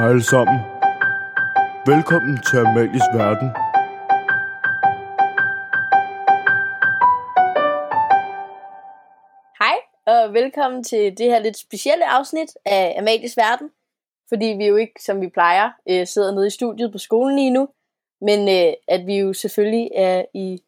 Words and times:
Hej 0.00 0.08
alle 0.08 0.22
sammen. 0.22 0.58
Velkommen 1.86 2.36
til 2.36 2.56
Amalies 2.56 3.08
Verden. 3.14 3.48
Hej, 9.58 9.76
og 10.06 10.34
velkommen 10.34 10.84
til 10.84 11.18
det 11.18 11.26
her 11.26 11.38
lidt 11.38 11.58
specielle 11.58 12.06
afsnit 12.06 12.48
af 12.64 12.94
Amalies 12.98 13.36
Verden. 13.36 13.70
Fordi 14.28 14.46
vi 14.46 14.66
jo 14.66 14.76
ikke, 14.76 15.02
som 15.02 15.20
vi 15.20 15.28
plejer, 15.28 15.70
øh, 15.88 16.06
sidder 16.06 16.34
nede 16.34 16.46
i 16.46 16.50
studiet 16.50 16.92
på 16.92 16.98
skolen 16.98 17.36
lige 17.36 17.50
nu. 17.50 17.68
Men 18.20 18.48
øh, 18.48 18.72
at 18.88 19.06
vi 19.06 19.18
jo 19.18 19.32
selvfølgelig 19.32 19.90
er 19.94 20.24
i 20.34 20.62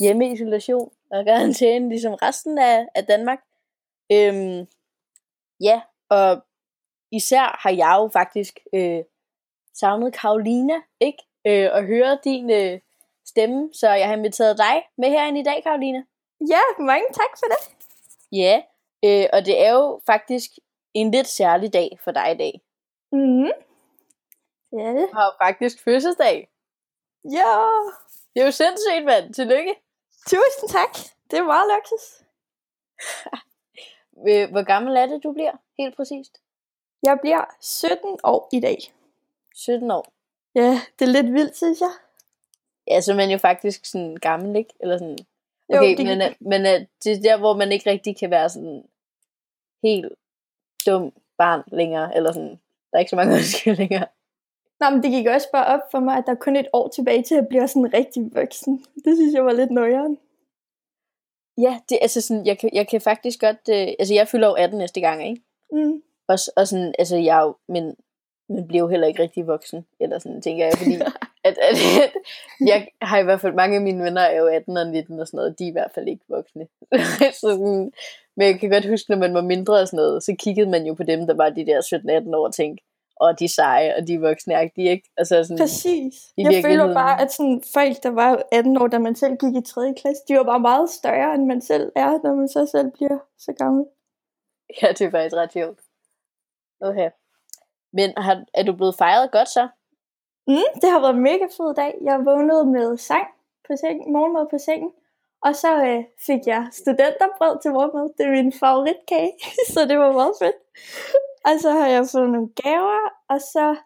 hjemmeisolation 0.00 0.92
og 1.10 1.24
karantæne, 1.26 1.88
ligesom 1.88 2.14
resten 2.14 2.58
af, 2.58 2.86
af 2.94 3.04
Danmark. 3.04 3.38
Øhm, 4.12 4.66
ja, 5.60 5.80
og 6.08 6.44
især 7.16 7.58
har 7.62 7.70
jeg 7.70 7.94
jo 8.00 8.08
faktisk 8.12 8.58
øh, 8.74 9.00
savnet 9.74 10.14
Karolina, 10.14 10.74
ikke? 11.00 11.22
Øh, 11.46 11.70
og 11.72 11.82
høre 11.84 12.18
din 12.24 12.50
øh, 12.50 12.80
stemme, 13.26 13.70
så 13.74 13.90
jeg 13.90 14.08
har 14.08 14.16
inviteret 14.16 14.58
dig 14.58 14.82
med 14.98 15.08
herinde 15.10 15.40
i 15.40 15.44
dag, 15.44 15.62
Karolina. 15.62 16.02
Ja, 16.48 16.60
mange 16.78 17.06
tak 17.12 17.32
for 17.38 17.46
det. 17.52 17.60
Ja, 18.32 18.62
øh, 19.04 19.26
og 19.32 19.46
det 19.46 19.66
er 19.66 19.72
jo 19.72 20.00
faktisk 20.06 20.50
en 20.94 21.10
lidt 21.10 21.26
særlig 21.26 21.72
dag 21.72 21.98
for 22.04 22.10
dig 22.12 22.32
i 22.34 22.36
dag. 22.36 22.60
Mhm. 23.12 23.50
Ja, 24.78 24.88
det. 24.88 25.08
Du 25.10 25.16
har 25.16 25.24
jo 25.24 25.32
faktisk 25.46 25.84
fødselsdag. 25.84 26.50
Ja, 27.24 27.54
Det 28.34 28.40
er 28.40 28.44
jo 28.44 28.50
sindssygt, 28.50 29.04
mand. 29.04 29.34
Tillykke. 29.34 29.74
tusind 30.26 30.68
tak. 30.68 30.92
Det 31.30 31.38
er 31.38 31.42
meget 31.44 31.70
luksus. 31.74 32.04
Øh, 34.28 34.50
Hvor 34.50 34.64
gammel 34.64 34.96
er 34.96 35.06
det, 35.06 35.22
du 35.22 35.32
bliver? 35.32 35.52
Helt 35.78 35.96
præcist. 35.96 36.42
Jeg 37.04 37.18
bliver 37.20 37.44
17 37.60 38.18
år 38.24 38.48
i 38.52 38.60
dag. 38.60 38.78
17 39.54 39.90
år. 39.90 40.04
Ja, 40.54 40.80
det 40.98 41.08
er 41.08 41.12
lidt 41.12 41.32
vildt, 41.32 41.56
synes 41.56 41.80
jeg. 41.80 41.94
Ja, 42.90 43.00
så 43.00 43.12
er 43.12 43.16
man 43.16 43.30
jo 43.30 43.38
faktisk 43.38 43.86
sådan 43.86 44.16
gammel, 44.16 44.56
ikke? 44.56 44.74
Eller 44.80 44.98
sådan. 44.98 45.18
Jo, 45.72 45.78
Okay, 45.78 45.96
det, 45.96 46.06
men, 46.06 46.22
øh, 46.22 46.34
men 46.40 46.60
øh, 46.60 46.86
det 47.04 47.12
er 47.12 47.22
der, 47.22 47.36
hvor 47.38 47.54
man 47.56 47.72
ikke 47.72 47.90
rigtig 47.90 48.16
kan 48.16 48.30
være 48.30 48.48
sådan 48.48 48.82
helt 49.84 50.12
dum 50.86 51.12
barn 51.38 51.62
længere. 51.72 52.16
Eller 52.16 52.32
sådan. 52.32 52.56
Der 52.90 52.94
er 52.94 52.98
ikke 52.98 53.10
så 53.10 53.16
mange 53.16 53.34
undskyldninger. 53.38 54.04
Nå, 54.80 54.90
men 54.90 55.02
det 55.02 55.10
gik 55.10 55.26
også 55.26 55.48
bare 55.52 55.66
op 55.66 55.80
for 55.90 56.00
mig, 56.00 56.16
at 56.16 56.24
der 56.26 56.32
er 56.32 56.36
kun 56.36 56.56
et 56.56 56.68
år 56.72 56.88
tilbage 56.88 57.22
til 57.22 57.34
at 57.34 57.48
blive 57.48 57.68
sådan 57.68 57.94
rigtig 57.94 58.22
voksen. 58.34 58.84
Det 59.04 59.16
synes 59.16 59.34
jeg 59.34 59.44
var 59.44 59.52
lidt 59.52 59.70
nøjeren. 59.70 60.18
Ja, 61.58 61.80
det, 61.88 61.98
altså 62.02 62.20
sådan, 62.20 62.46
jeg, 62.46 62.58
kan, 62.58 62.70
jeg 62.72 62.88
kan 62.88 63.00
faktisk 63.00 63.40
godt... 63.40 63.68
Øh, 63.70 63.88
altså, 63.98 64.14
jeg 64.14 64.28
fylder 64.28 64.48
jo 64.48 64.54
18 64.54 64.78
næste 64.78 65.00
gang, 65.00 65.28
ikke? 65.28 65.42
Mm. 65.72 66.02
Og, 66.28 66.38
og 66.56 66.68
sådan, 66.68 66.94
altså 66.98 67.16
jeg 67.16 67.52
men 67.68 67.96
man 68.48 68.66
bliver 68.68 68.82
jo 68.82 68.88
heller 68.88 69.06
ikke 69.06 69.22
rigtig 69.22 69.46
voksen, 69.46 69.86
eller 70.00 70.18
sådan, 70.18 70.42
tænker 70.42 70.64
jeg, 70.64 70.74
fordi 70.76 70.94
at, 71.48 71.58
at, 71.68 71.76
at, 72.02 72.12
jeg 72.66 72.88
har 73.02 73.18
i 73.18 73.24
hvert 73.24 73.40
fald, 73.40 73.54
mange 73.54 73.76
af 73.76 73.82
mine 73.82 74.04
venner 74.04 74.20
er 74.20 74.38
jo 74.38 74.46
18 74.46 74.76
og 74.76 74.86
19 74.86 75.20
og 75.20 75.26
sådan 75.26 75.38
noget, 75.38 75.58
de 75.58 75.64
er 75.64 75.68
i 75.68 75.72
hvert 75.72 75.90
fald 75.94 76.08
ikke 76.08 76.24
voksne. 76.28 76.66
så 77.40 77.48
sådan, 77.50 77.92
men 78.36 78.46
jeg 78.46 78.60
kan 78.60 78.70
godt 78.70 78.88
huske, 78.88 79.10
når 79.10 79.18
man 79.18 79.34
var 79.34 79.42
mindre 79.42 79.80
og 79.80 79.88
sådan 79.88 79.96
noget, 79.96 80.22
så 80.22 80.36
kiggede 80.38 80.70
man 80.70 80.86
jo 80.86 80.94
på 80.94 81.02
dem, 81.02 81.26
der 81.26 81.34
var 81.34 81.50
de 81.50 81.66
der 81.66 81.80
17-18 82.30 82.36
år 82.36 82.46
og 82.46 82.54
tænkte, 82.54 82.84
og 83.20 83.38
de 83.38 83.44
er 83.44 83.48
seje, 83.48 83.94
og 83.96 84.08
de 84.08 84.14
er 84.14 84.18
voksne 84.18 84.70
ikke? 84.76 85.10
Og 85.18 85.26
så 85.26 85.44
sådan, 85.44 85.58
Præcis. 85.58 86.14
Jeg 86.38 86.62
føler 86.64 86.94
bare, 86.94 87.22
at 87.22 87.32
sådan 87.32 87.62
folk, 87.74 88.02
der 88.02 88.10
var 88.10 88.42
18 88.52 88.76
år, 88.76 88.86
da 88.86 88.98
man 88.98 89.14
selv 89.14 89.36
gik 89.36 89.54
i 89.54 89.66
3. 89.66 89.94
klasse, 90.00 90.22
de 90.28 90.36
var 90.36 90.44
bare 90.44 90.60
meget 90.60 90.90
større, 90.90 91.34
end 91.34 91.46
man 91.46 91.60
selv 91.60 91.92
er, 91.96 92.10
når 92.24 92.34
man 92.34 92.48
så 92.48 92.66
selv 92.66 92.90
bliver 92.90 93.18
så 93.38 93.52
gammel. 93.52 93.84
ja, 94.82 94.88
det 94.88 95.00
er 95.00 95.10
faktisk 95.10 95.36
ret 95.36 95.52
sjovt. 95.52 95.78
Okay. 96.80 97.10
Men 97.92 98.12
har, 98.16 98.44
er 98.54 98.62
du 98.62 98.72
blevet 98.72 98.94
fejret 98.98 99.30
godt 99.32 99.48
så? 99.48 99.68
Mm, 100.46 100.70
det 100.82 100.90
har 100.90 101.00
været 101.00 101.14
en 101.14 101.22
mega 101.22 101.44
fed 101.56 101.74
dag. 101.74 101.94
Jeg 102.02 102.24
vågnede 102.24 102.64
med 102.66 102.96
sang 102.96 103.26
på 103.68 103.72
sengen, 103.80 104.12
morgenmad 104.12 104.46
på 104.50 104.58
sengen. 104.58 104.92
Og 105.42 105.56
så 105.56 105.84
øh, 105.86 106.04
fik 106.26 106.40
jeg 106.46 106.68
studenterbrød 106.72 107.62
til 107.62 107.70
morgenmad. 107.72 108.10
Det 108.18 108.26
er 108.26 108.30
min 108.30 108.52
favoritkage, 108.52 109.32
så 109.74 109.80
det 109.88 109.98
var 109.98 110.12
meget 110.12 110.34
fedt. 110.42 110.56
Og 111.44 111.60
så 111.60 111.70
har 111.70 111.88
jeg 111.88 112.06
fået 112.12 112.30
nogle 112.30 112.48
gaver, 112.62 113.00
og 113.28 113.40
så 113.40 113.76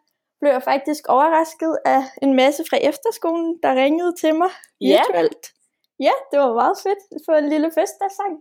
blev 0.41 0.51
jeg 0.53 0.63
faktisk 0.63 1.09
overrasket 1.09 1.79
af 1.85 2.03
en 2.23 2.37
masse 2.37 2.65
fra 2.71 2.77
efterskolen, 2.77 3.59
der 3.63 3.75
ringede 3.75 4.13
til 4.21 4.35
mig 4.35 4.51
Ja. 4.81 4.87
virtuelt. 5.09 5.53
Ja, 6.01 6.13
det 6.31 6.39
var 6.41 6.55
meget 6.55 6.79
fedt 6.83 6.99
for 7.27 7.33
en 7.33 7.49
lille 7.49 7.71
fødselsdagssang. 7.75 8.33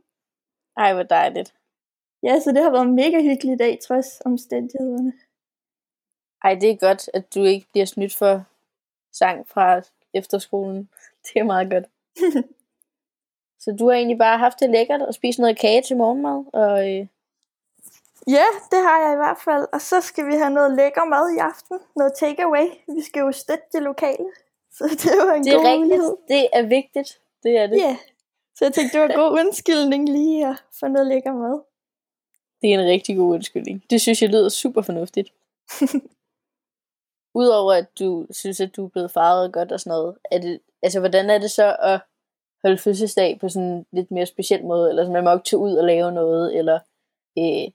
Ej, 0.78 0.94
hvor 0.94 1.04
dejligt. 1.04 1.54
Ja, 2.24 2.40
så 2.40 2.52
det 2.52 2.64
har 2.64 2.72
været 2.72 2.86
en 2.86 2.96
mega 2.96 3.22
hyggelig 3.22 3.60
dag, 3.60 3.80
trods 3.88 4.22
omstændighederne. 4.26 5.14
Ej, 6.44 6.56
det 6.56 6.70
er 6.72 6.76
godt, 6.76 7.10
at 7.14 7.36
du 7.36 7.44
ikke 7.44 7.68
bliver 7.72 7.86
snydt 7.86 8.16
for 8.16 8.44
sang 9.14 9.48
fra 9.48 9.82
efterskolen. 10.14 10.90
Det 11.28 11.40
er 11.40 11.44
meget 11.44 11.72
godt. 11.72 11.86
Så 13.60 13.76
du 13.80 13.88
har 13.88 13.96
egentlig 13.96 14.18
bare 14.18 14.38
haft 14.38 14.60
det 14.60 14.70
lækkert 14.70 15.02
og 15.02 15.14
spist 15.14 15.40
noget 15.40 15.60
kage 15.60 15.82
til 15.82 15.98
morgenmad. 15.98 16.46
Og, 16.54 16.90
øh, 16.92 17.08
Ja, 18.28 18.46
det 18.72 18.80
har 18.88 18.98
jeg 19.06 19.14
i 19.14 19.16
hvert 19.16 19.38
fald. 19.46 19.68
Og 19.74 19.82
så 19.82 20.02
skal 20.02 20.28
vi 20.28 20.34
have 20.34 20.50
noget 20.50 20.72
lækker 20.76 21.06
mad 21.06 21.36
i 21.36 21.38
aften. 21.38 21.80
Noget 21.96 22.14
takeaway. 22.20 22.66
Vi 22.96 23.02
skal 23.02 23.20
jo 23.20 23.32
støtte 23.32 23.64
det 23.74 23.84
lokale. 23.84 24.28
Så 24.78 24.84
det 25.04 25.12
var 25.28 25.34
en 25.34 25.44
det 25.44 25.54
er 25.54 25.58
god 25.58 25.66
rigtigt. 25.66 25.82
mulighed. 25.82 26.16
Det 26.28 26.50
er 26.54 26.62
vigtigt. 26.62 27.20
Det 27.44 27.58
er 27.58 27.68
det. 27.68 27.78
Ja. 27.78 27.98
Så 28.56 28.66
jeg 28.66 28.74
tænkte, 28.74 28.94
det 28.98 29.02
var 29.02 29.14
en 29.14 29.20
god 29.24 29.40
undskyldning 29.40 30.10
lige 30.10 30.48
at 30.48 30.64
få 30.80 30.88
noget 30.88 31.08
lækker 31.08 31.34
mad. 31.34 31.60
Det 32.62 32.74
er 32.74 32.80
en 32.80 32.90
rigtig 32.90 33.18
god 33.18 33.34
undskyldning. 33.34 33.84
Det 33.90 34.02
synes 34.02 34.22
jeg 34.22 34.30
lyder 34.30 34.50
super 34.50 34.82
fornuftigt. 34.82 35.30
Udover 37.42 37.74
at 37.74 38.00
du 38.00 38.28
synes, 38.32 38.60
at 38.62 38.76
du 38.76 38.86
er 38.86 38.90
blevet 38.90 39.12
farvet 39.12 39.54
godt 39.54 39.72
og 39.72 39.80
sådan 39.80 39.92
noget. 39.92 40.18
Er 40.32 40.40
det, 40.40 40.60
altså, 40.82 41.00
hvordan 41.00 41.30
er 41.30 41.38
det 41.38 41.52
så 41.52 41.76
at 41.80 42.02
holde 42.64 42.78
fødselsdag 42.78 43.40
på 43.40 43.50
sådan 43.50 43.68
en 43.68 43.86
lidt 43.92 44.12
mere 44.12 44.26
speciel 44.26 44.66
måde? 44.66 44.90
Eller 44.90 45.04
sådan, 45.04 45.14
man 45.14 45.24
må 45.24 45.34
ikke 45.34 45.50
tage 45.50 45.60
ud 45.60 45.74
og 45.74 45.86
lave 45.86 46.12
noget, 46.12 46.58
eller 46.58 46.80
øh, 47.38 47.72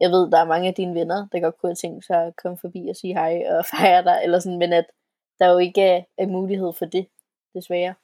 jeg 0.00 0.10
ved, 0.10 0.30
der 0.30 0.38
er 0.38 0.44
mange 0.52 0.68
af 0.68 0.74
dine 0.74 0.94
venner, 0.94 1.28
der 1.32 1.40
godt 1.40 1.58
kunne 1.58 1.70
have 1.70 1.74
tænkt 1.74 2.04
sig 2.04 2.26
at 2.26 2.36
komme 2.36 2.58
forbi 2.58 2.88
og 2.88 2.96
sige 2.96 3.14
hej 3.14 3.44
og 3.50 3.64
fejre 3.76 4.04
dig, 4.04 4.20
eller 4.24 4.38
sådan, 4.38 4.58
men 4.58 4.72
at 4.72 4.86
der 5.38 5.50
jo 5.52 5.58
ikke 5.58 5.82
er, 5.82 6.02
er 6.18 6.26
mulighed 6.26 6.72
for 6.72 6.84
det, 6.84 7.06
desværre. 7.54 7.94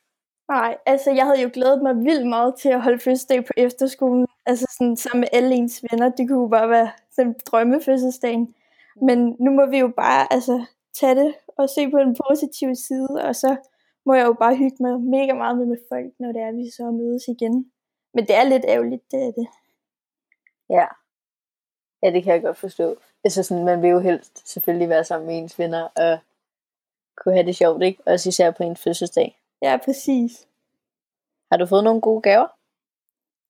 Nej, 0.48 0.78
altså 0.86 1.10
jeg 1.10 1.26
havde 1.26 1.42
jo 1.42 1.50
glædet 1.52 1.82
mig 1.82 1.96
vildt 1.96 2.26
meget 2.26 2.54
til 2.54 2.68
at 2.68 2.82
holde 2.82 2.98
fødselsdag 2.98 3.44
på 3.44 3.52
efterskolen. 3.56 4.26
Altså 4.46 4.66
sådan 4.78 4.96
sammen 4.96 5.20
med 5.20 5.28
alle 5.32 5.54
ens 5.54 5.84
venner. 5.90 6.08
Det 6.08 6.28
kunne 6.28 6.42
jo 6.42 6.48
bare 6.48 6.68
være 6.68 6.90
den 7.16 7.34
drømmefødselsdagen. 7.46 8.54
Men 9.02 9.36
nu 9.38 9.50
må 9.50 9.66
vi 9.66 9.78
jo 9.78 9.88
bare 9.88 10.32
altså, 10.32 10.64
tage 10.94 11.14
det 11.14 11.34
og 11.46 11.68
se 11.68 11.90
på 11.90 11.98
den 11.98 12.16
positive 12.26 12.76
side. 12.76 13.08
Og 13.24 13.36
så 13.36 13.56
må 14.06 14.14
jeg 14.14 14.26
jo 14.26 14.32
bare 14.32 14.56
hygge 14.56 14.76
mig 14.80 15.00
mega 15.00 15.32
meget 15.32 15.58
med, 15.58 15.66
med 15.66 15.76
folk, 15.88 16.12
når 16.18 16.32
det 16.32 16.42
er, 16.42 16.52
vi 16.52 16.70
så 16.70 16.90
mødes 16.90 17.28
igen. 17.28 17.70
Men 18.14 18.26
det 18.26 18.34
er 18.34 18.44
lidt 18.44 18.64
ærgerligt, 18.68 19.10
det 19.10 19.22
er 19.22 19.32
det. 19.32 19.46
Ja. 20.70 20.86
Ja, 22.02 22.10
det 22.10 22.24
kan 22.24 22.32
jeg 22.32 22.42
godt 22.42 22.56
forstå. 22.56 22.96
Altså 23.24 23.42
sådan, 23.42 23.64
man 23.64 23.82
vil 23.82 23.90
jo 23.90 23.98
helst 23.98 24.48
selvfølgelig 24.48 24.88
være 24.88 25.04
sammen 25.04 25.26
med 25.26 25.38
ens 25.38 25.58
venner 25.58 25.82
og 25.96 26.18
kunne 27.16 27.34
have 27.34 27.46
det 27.46 27.56
sjovt, 27.56 27.82
ikke? 27.82 28.02
Også 28.06 28.28
især 28.28 28.50
på 28.50 28.62
ens 28.62 28.82
fødselsdag. 28.82 29.41
Ja, 29.62 29.78
præcis. 29.84 30.46
Har 31.50 31.56
du 31.58 31.66
fået 31.66 31.84
nogle 31.84 32.00
gode 32.00 32.22
gaver? 32.22 32.46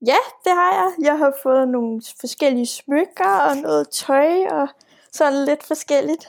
Ja, 0.07 0.21
det 0.45 0.53
har 0.53 0.73
jeg. 0.73 1.07
Jeg 1.07 1.19
har 1.19 1.35
fået 1.43 1.69
nogle 1.69 2.03
forskellige 2.21 2.67
smykker 2.67 3.31
og 3.51 3.57
noget 3.57 3.89
tøj 3.91 4.47
og 4.51 4.69
sådan 5.13 5.45
lidt 5.45 5.63
forskelligt. 5.63 6.29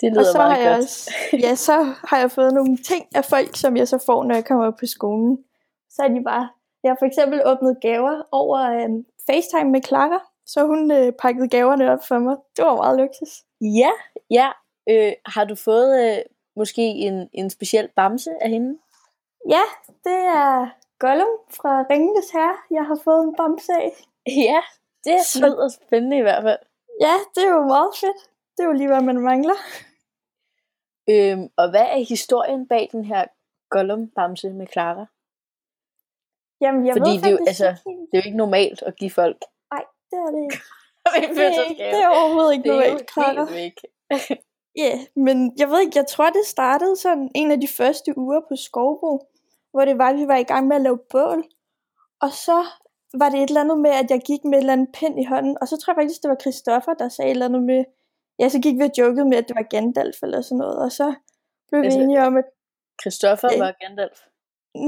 Det 0.00 0.08
Og 0.10 0.12
lyder 0.22 0.32
så 0.32 0.38
meget 0.38 0.52
har 0.52 0.58
jeg 0.60 0.70
godt. 0.70 0.82
også, 0.84 1.10
ja, 1.32 1.54
så 1.54 1.94
har 2.08 2.18
jeg 2.18 2.30
fået 2.30 2.54
nogle 2.54 2.76
ting 2.76 3.06
af 3.14 3.24
folk, 3.24 3.56
som 3.56 3.76
jeg 3.76 3.88
så 3.88 3.98
får, 4.06 4.24
når 4.24 4.34
jeg 4.34 4.44
kommer 4.44 4.70
på 4.70 4.86
skolen. 4.86 5.44
Så 5.90 6.02
er 6.02 6.08
de 6.08 6.24
bare, 6.24 6.48
jeg 6.82 6.90
har 6.90 6.96
for 6.98 7.06
eksempel 7.06 7.42
åbnet 7.44 7.76
gaver 7.82 8.22
over 8.32 8.84
um, 8.86 9.04
FaceTime 9.26 9.70
med 9.70 9.82
Clara, 9.82 10.20
så 10.46 10.66
hun 10.66 10.90
øh, 10.90 11.12
pakkede 11.12 11.48
gaverne 11.48 11.92
op 11.92 12.04
for 12.08 12.18
mig. 12.18 12.36
Det 12.56 12.64
var 12.64 12.76
meget 12.76 12.98
luksus. 12.98 13.42
Ja, 13.60 13.90
ja. 14.30 14.48
Øh, 14.88 15.12
har 15.26 15.44
du 15.44 15.54
fået 15.54 16.04
øh, 16.04 16.18
måske 16.56 16.82
en, 16.82 17.28
en 17.32 17.50
speciel 17.50 17.88
bamse 17.96 18.30
af 18.40 18.50
hende? 18.50 18.78
Ja, 19.48 19.62
det 20.04 20.18
er 20.42 20.68
Gollum 20.98 21.34
fra 21.50 21.82
Ringenes 21.90 22.30
Herre, 22.30 22.56
jeg 22.70 22.84
har 22.86 22.98
fået 23.04 23.24
en 23.24 23.34
bamse 23.36 23.72
af. 23.72 23.92
Ja, 24.26 24.60
det 25.04 25.20
Så- 25.26 25.38
lyder 25.46 25.68
spændende 25.68 26.18
i 26.18 26.22
hvert 26.22 26.42
fald. 26.42 26.58
Ja, 27.00 27.14
det 27.34 27.44
er 27.44 27.50
jo 27.50 27.62
meget 27.66 27.90
fedt. 28.00 28.30
Det 28.56 28.62
er 28.62 28.66
jo 28.66 28.72
lige, 28.72 28.86
hvad 28.88 29.00
man 29.02 29.20
mangler. 29.20 29.54
Øhm, 31.10 31.48
og 31.56 31.70
hvad 31.70 31.86
er 31.94 32.04
historien 32.08 32.68
bag 32.68 32.88
den 32.92 33.04
her 33.04 33.24
Gollum-bamse 33.74 34.48
med 34.50 34.66
Clara? 34.72 35.06
Jamen, 36.60 36.86
jeg 36.86 36.94
Fordi 36.98 37.10
ved 37.10 37.18
det 37.22 37.26
er 37.26 37.30
jo- 37.30 37.44
altså, 37.46 37.68
ikke. 37.68 38.00
Det 38.00 38.14
er 38.18 38.22
jo 38.22 38.26
ikke 38.26 38.36
normalt 38.44 38.82
at 38.82 38.96
give 38.96 39.10
folk 39.10 39.38
Det 40.10 40.18
er 40.26 40.30
det 40.34 40.42
ikke. 40.42 40.60
Det 41.36 41.46
er, 41.46 41.64
ikke, 41.70 41.84
det 41.84 42.02
er 42.02 42.08
overhovedet 42.08 42.52
ikke 42.52 42.68
Det 42.68 42.72
er 42.72 42.80
normalt, 42.80 43.10
Clara. 43.12 43.46
Ja, 44.76 44.82
yeah, 44.84 44.98
men 45.16 45.52
jeg 45.58 45.68
ved 45.70 45.80
ikke, 45.80 45.98
jeg 45.98 46.06
tror 46.06 46.30
det 46.30 46.42
startede 46.46 46.96
sådan 46.96 47.30
en 47.34 47.50
af 47.50 47.60
de 47.60 47.68
første 47.68 48.18
uger 48.18 48.40
på 48.40 48.56
Skovbro, 48.56 49.28
hvor 49.74 49.84
det 49.84 49.98
var, 49.98 50.08
at 50.08 50.16
vi 50.16 50.28
var 50.28 50.36
i 50.36 50.42
gang 50.52 50.66
med 50.68 50.76
at 50.76 50.82
lave 50.82 50.98
bål. 51.10 51.44
Og 52.20 52.30
så 52.30 52.58
var 53.20 53.28
det 53.28 53.38
et 53.42 53.48
eller 53.48 53.60
andet 53.60 53.78
med, 53.78 53.90
at 53.90 54.10
jeg 54.10 54.20
gik 54.20 54.44
med 54.44 54.52
et 54.58 54.58
eller 54.62 54.72
andet 54.72 54.88
pind 54.98 55.20
i 55.20 55.24
hånden, 55.24 55.56
og 55.60 55.68
så 55.68 55.76
tror 55.76 55.92
jeg 55.92 55.96
faktisk, 56.02 56.22
det 56.22 56.28
var 56.30 56.36
Christoffer, 56.44 56.94
der 56.94 57.08
sagde 57.08 57.30
et 57.30 57.34
eller 57.34 57.46
andet 57.46 57.62
med, 57.62 57.84
ja, 58.38 58.48
så 58.48 58.58
gik 58.60 58.76
vi 58.78 58.82
og 58.82 58.90
jokede 58.98 59.24
med, 59.24 59.36
at 59.38 59.48
det 59.48 59.56
var 59.56 59.62
Gandalf 59.62 60.22
eller 60.22 60.40
sådan 60.40 60.58
noget, 60.58 60.78
og 60.84 60.92
så 60.92 61.14
blev 61.68 61.80
vi 61.80 61.86
Altså- 61.86 62.00
enige 62.00 62.22
om, 62.26 62.36
at 62.36 62.44
Christoffer 63.02 63.48
Øh. 63.54 63.60
var 63.60 63.72
Gandalf. 63.80 64.18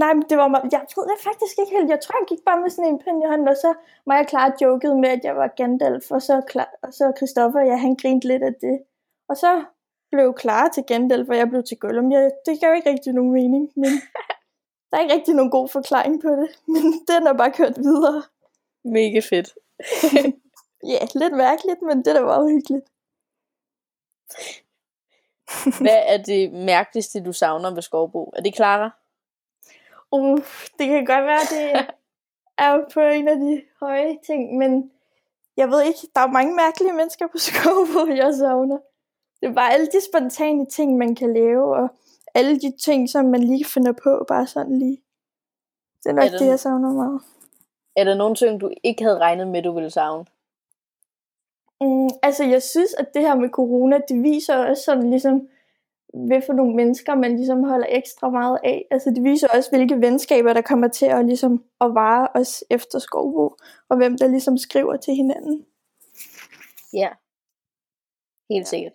Nej, 0.03 0.15
men 0.15 0.25
det 0.31 0.39
var 0.39 0.49
mig. 0.49 0.61
Jeg 0.73 0.85
troede 0.93 1.09
det 1.11 1.19
faktisk 1.29 1.55
ikke 1.61 1.73
helt. 1.77 1.91
Jeg 1.91 2.01
tror, 2.01 2.15
jeg 2.21 2.27
gik 2.29 2.45
bare 2.47 2.61
med 2.61 2.71
sådan 2.71 2.91
en 2.93 2.99
pind 2.99 3.23
i 3.23 3.27
hånden, 3.27 3.49
og 3.49 3.57
så 3.57 3.75
var 4.07 4.17
jeg 4.17 4.27
klar 4.27 4.57
joket 4.63 4.97
med, 4.97 5.09
at 5.09 5.21
jeg 5.25 5.37
var 5.37 5.47
Gandalf, 5.57 6.11
og 6.11 6.23
så, 6.23 6.41
klar, 6.49 6.71
og 6.83 6.93
så 6.95 7.13
Christoffer, 7.17 7.61
ja, 7.61 7.77
han 7.77 7.95
grinte 8.03 8.29
lidt 8.29 8.43
af 8.43 8.55
det. 8.61 8.77
Og 9.29 9.37
så 9.37 9.65
blev 10.13 10.35
klar 10.35 10.69
til 10.69 10.85
Gandalf, 10.85 11.29
og 11.29 11.37
jeg 11.37 11.49
blev 11.51 11.63
til 11.63 11.77
Gollum. 11.79 12.13
Jeg, 12.13 12.31
det 12.47 12.61
gav 12.61 12.75
ikke 12.75 12.91
rigtig 12.91 13.13
nogen 13.13 13.33
mening, 13.33 13.73
men 13.77 13.91
der 14.91 14.97
er 14.97 15.01
ikke 15.01 15.15
rigtig 15.15 15.35
nogen 15.35 15.51
god 15.51 15.69
forklaring 15.69 16.23
på 16.23 16.29
det. 16.29 16.49
Men 16.75 16.83
den 17.09 17.27
er 17.27 17.33
bare 17.33 17.53
kørt 17.53 17.79
videre. 17.79 18.23
Mega 18.85 19.21
fedt. 19.21 19.55
Ja, 20.87 20.99
lidt 21.15 21.33
mærkeligt, 21.33 21.83
men 21.83 21.97
det 21.97 22.15
der 22.15 22.21
var 22.21 22.49
hyggeligt. 22.49 22.87
Hvad 25.81 26.03
er 26.07 26.23
det 26.23 26.53
mærkeligste, 26.53 27.25
du 27.25 27.33
savner 27.33 27.75
ved 27.75 27.83
Skovbo? 27.83 28.33
Er 28.37 28.43
det 28.43 28.55
Clara? 28.55 28.91
Uh, 30.11 30.39
det 30.79 30.89
kan 30.89 31.05
godt 31.05 31.25
være, 31.25 31.41
det 31.51 31.87
er 32.59 32.71
jo 32.73 32.85
på 32.95 33.01
en 33.01 33.29
af 33.29 33.37
de 33.37 33.63
høje 33.81 34.19
ting, 34.27 34.59
men 34.59 34.91
jeg 35.57 35.69
ved 35.69 35.83
ikke, 35.83 35.99
der 36.15 36.21
er 36.21 36.27
mange 36.27 36.57
mærkelige 36.57 36.93
mennesker 36.93 37.27
på 37.27 37.39
Skovbo, 37.39 38.07
jeg 38.15 38.35
savner. 38.35 38.79
Det 39.41 39.49
er 39.49 39.55
bare 39.55 39.73
alle 39.73 39.87
de 39.87 40.01
spontane 40.11 40.67
ting, 40.67 40.99
man 40.99 41.15
kan 41.15 41.33
lave, 41.33 41.77
og 41.77 41.89
alle 42.37 42.61
de 42.61 42.73
ting, 42.85 43.11
som 43.11 43.25
man 43.25 43.43
lige 43.43 43.65
finder 43.65 43.93
på, 43.93 44.25
bare 44.29 44.47
sådan 44.47 44.79
lige. 44.79 45.03
Det 46.03 46.11
er 46.11 46.13
nok 46.15 46.25
Er 46.25 46.29
det- 46.29 46.41
det, 46.41 46.47
jeg 46.47 46.61
savner 46.61 46.93
meget. 46.93 47.21
Er 47.97 48.05
der 48.05 48.15
nogen 48.15 48.35
ting, 48.35 48.61
du 48.61 48.71
ikke 48.83 49.03
havde 49.05 49.19
regnet 49.19 49.49
med, 49.49 49.63
du 49.63 49.73
ville 49.73 49.91
savne? 49.91 50.25
Mm, 51.81 52.09
altså, 52.23 52.45
jeg 52.45 52.63
synes, 52.63 52.95
at 52.95 53.15
det 53.15 53.23
her 53.23 53.35
med 53.35 53.49
corona, 53.49 53.99
det 54.09 54.23
viser 54.23 54.57
også 54.57 54.83
sådan 54.83 55.11
ligesom, 55.11 55.49
hvad 56.15 56.43
for 56.47 56.53
nogle 56.53 56.75
mennesker, 56.77 57.15
man 57.15 57.37
ligesom 57.37 57.65
holder 57.65 57.87
ekstra 57.91 58.31
meget 58.31 58.59
af. 58.65 58.87
Altså, 58.91 59.11
det 59.11 59.25
viser 59.25 59.49
også, 59.55 59.71
hvilke 59.71 60.01
venskaber, 60.01 60.53
der 60.53 60.63
kommer 60.63 60.89
til 60.89 61.07
at, 61.07 61.27
ligesom, 61.27 61.65
at 61.81 61.95
vare 61.95 62.29
os 62.35 62.65
efter 62.71 62.99
skovbo, 62.99 63.57
og 63.89 63.97
hvem 63.97 64.19
der 64.19 64.27
ligesom 64.29 64.59
skriver 64.59 64.97
til 64.97 65.15
hinanden. 65.15 65.67
Ja. 66.93 67.09
Helt 68.51 68.69
sikkert. 68.69 68.93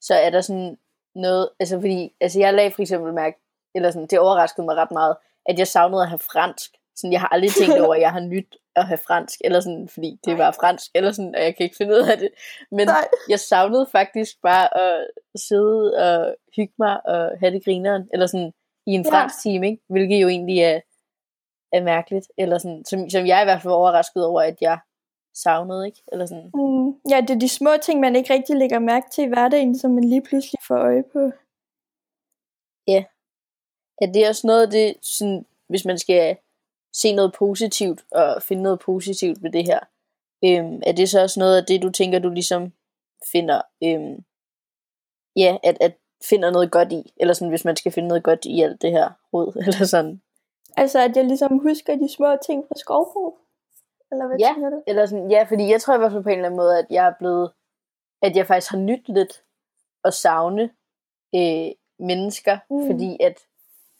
Så 0.00 0.14
er 0.14 0.30
der 0.30 0.40
sådan 0.40 0.78
noget, 1.14 1.48
altså 1.60 1.76
fordi, 1.80 2.12
altså 2.20 2.40
jeg 2.40 2.54
lagde 2.54 2.70
for 2.70 2.82
eksempel 2.82 3.12
mærke, 3.14 3.36
eller 3.74 3.90
sådan, 3.90 4.06
det 4.06 4.18
overraskede 4.18 4.64
mig 4.66 4.76
ret 4.76 4.90
meget, 4.90 5.16
at 5.46 5.58
jeg 5.58 5.66
savnede 5.68 6.02
at 6.02 6.08
have 6.08 6.18
fransk. 6.18 6.70
Sådan, 6.96 7.12
jeg 7.12 7.20
har 7.20 7.28
aldrig 7.28 7.50
tænkt 7.50 7.78
over, 7.80 7.94
at 7.94 8.00
jeg 8.00 8.12
har 8.12 8.20
nyt 8.20 8.56
at 8.76 8.86
have 8.86 8.98
fransk, 9.06 9.40
eller 9.44 9.60
sådan, 9.60 9.88
fordi 9.88 10.18
det 10.24 10.38
var 10.38 10.50
fransk, 10.60 10.90
eller 10.94 11.12
sådan, 11.12 11.34
og 11.34 11.42
jeg 11.42 11.56
kan 11.56 11.64
ikke 11.64 11.76
finde 11.76 11.94
ud 11.94 12.08
af 12.12 12.18
det. 12.18 12.30
Men 12.70 12.86
Nej. 12.86 13.08
jeg 13.28 13.40
savnede 13.40 13.86
faktisk 13.92 14.32
bare 14.42 14.78
at 14.78 15.06
sidde 15.48 15.94
og 16.06 16.34
hygge 16.56 16.74
mig 16.78 17.06
og 17.06 17.30
have 17.40 17.52
det 17.52 17.64
grineren, 17.64 18.08
eller 18.12 18.26
sådan 18.26 18.52
i 18.86 18.90
en 18.90 19.04
Ja. 19.04 19.10
fransk 19.10 19.42
time, 19.42 19.66
ikke? 19.66 19.82
hvilket 19.88 20.22
jo 20.22 20.28
egentlig 20.28 20.58
er, 20.58 20.80
er 21.72 21.82
mærkeligt, 21.82 22.26
eller 22.38 22.58
sådan, 22.58 22.84
som, 22.84 23.10
som 23.10 23.26
jeg 23.26 23.42
i 23.42 23.44
hvert 23.44 23.62
fald 23.62 23.70
var 23.70 23.76
overrasket 23.78 24.26
over, 24.26 24.42
at 24.42 24.56
jeg 24.60 24.78
savnede, 25.34 25.86
ikke? 25.86 26.02
Eller 26.12 26.26
sådan. 26.26 26.50
Mm, 26.54 27.10
ja, 27.10 27.20
det 27.20 27.30
er 27.30 27.38
de 27.38 27.48
små 27.48 27.70
ting, 27.82 28.00
man 28.00 28.16
ikke 28.16 28.34
rigtig 28.34 28.56
lægger 28.56 28.78
mærke 28.78 29.06
til 29.12 29.24
i 29.24 29.28
hverdagen, 29.28 29.78
som 29.78 29.90
man 29.90 30.04
lige 30.04 30.22
pludselig 30.22 30.58
får 30.68 30.76
øje 30.76 31.04
på. 31.12 31.30
Er 34.00 34.12
det 34.12 34.28
også 34.28 34.46
noget 34.46 34.62
af 34.62 34.70
det, 34.70 34.94
sådan, 35.02 35.46
hvis 35.68 35.84
man 35.84 35.98
skal 35.98 36.36
se 36.92 37.12
noget 37.12 37.32
positivt 37.32 38.04
og 38.10 38.42
finde 38.42 38.62
noget 38.62 38.80
positivt 38.80 39.42
ved 39.42 39.52
det 39.52 39.64
her, 39.64 39.80
øhm, 40.44 40.82
er 40.86 40.92
det 40.92 41.08
så 41.08 41.22
også 41.22 41.40
noget 41.40 41.56
af 41.56 41.64
det, 41.64 41.82
du 41.82 41.90
tænker, 41.90 42.18
du 42.18 42.30
ligesom 42.30 42.72
finder, 43.32 43.62
øhm, 43.84 44.24
ja, 45.36 45.56
at, 45.62 45.76
at 45.80 45.96
finder 46.28 46.50
noget 46.50 46.70
godt 46.70 46.92
i, 46.92 47.12
eller 47.16 47.34
sådan, 47.34 47.48
hvis 47.48 47.64
man 47.64 47.76
skal 47.76 47.92
finde 47.92 48.08
noget 48.08 48.24
godt 48.24 48.44
i 48.44 48.60
alt 48.60 48.82
det 48.82 48.90
her 48.90 49.10
råd, 49.32 49.56
eller 49.66 49.86
sådan. 49.86 50.22
Altså, 50.76 50.98
at 50.98 51.16
jeg 51.16 51.24
ligesom 51.24 51.58
husker 51.58 51.96
de 51.96 52.08
små 52.08 52.36
ting 52.46 52.64
fra 52.68 52.74
skovbo. 52.76 53.38
Eller 54.12 54.26
hvad 54.26 54.36
Ja. 54.38 54.50
tænker 54.54 54.70
du? 54.70 54.82
Eller 54.86 55.06
sådan, 55.06 55.30
ja, 55.30 55.42
fordi 55.48 55.70
jeg 55.70 55.80
tror 55.80 55.94
i 55.94 55.98
hvert 55.98 56.12
fald 56.12 56.22
på 56.22 56.28
en 56.28 56.34
eller 56.34 56.46
anden 56.46 56.56
måde, 56.56 56.78
at 56.78 56.86
jeg 56.90 57.06
er 57.06 57.12
blevet, 57.18 57.50
at 58.22 58.36
jeg 58.36 58.46
faktisk 58.46 58.70
har 58.72 58.78
nyt 58.78 59.08
lidt 59.08 59.42
at 60.04 60.14
savne 60.14 60.70
øh, 61.34 61.70
mennesker, 61.98 62.58
Mm. 62.70 62.86
fordi 62.86 63.16
at 63.20 63.38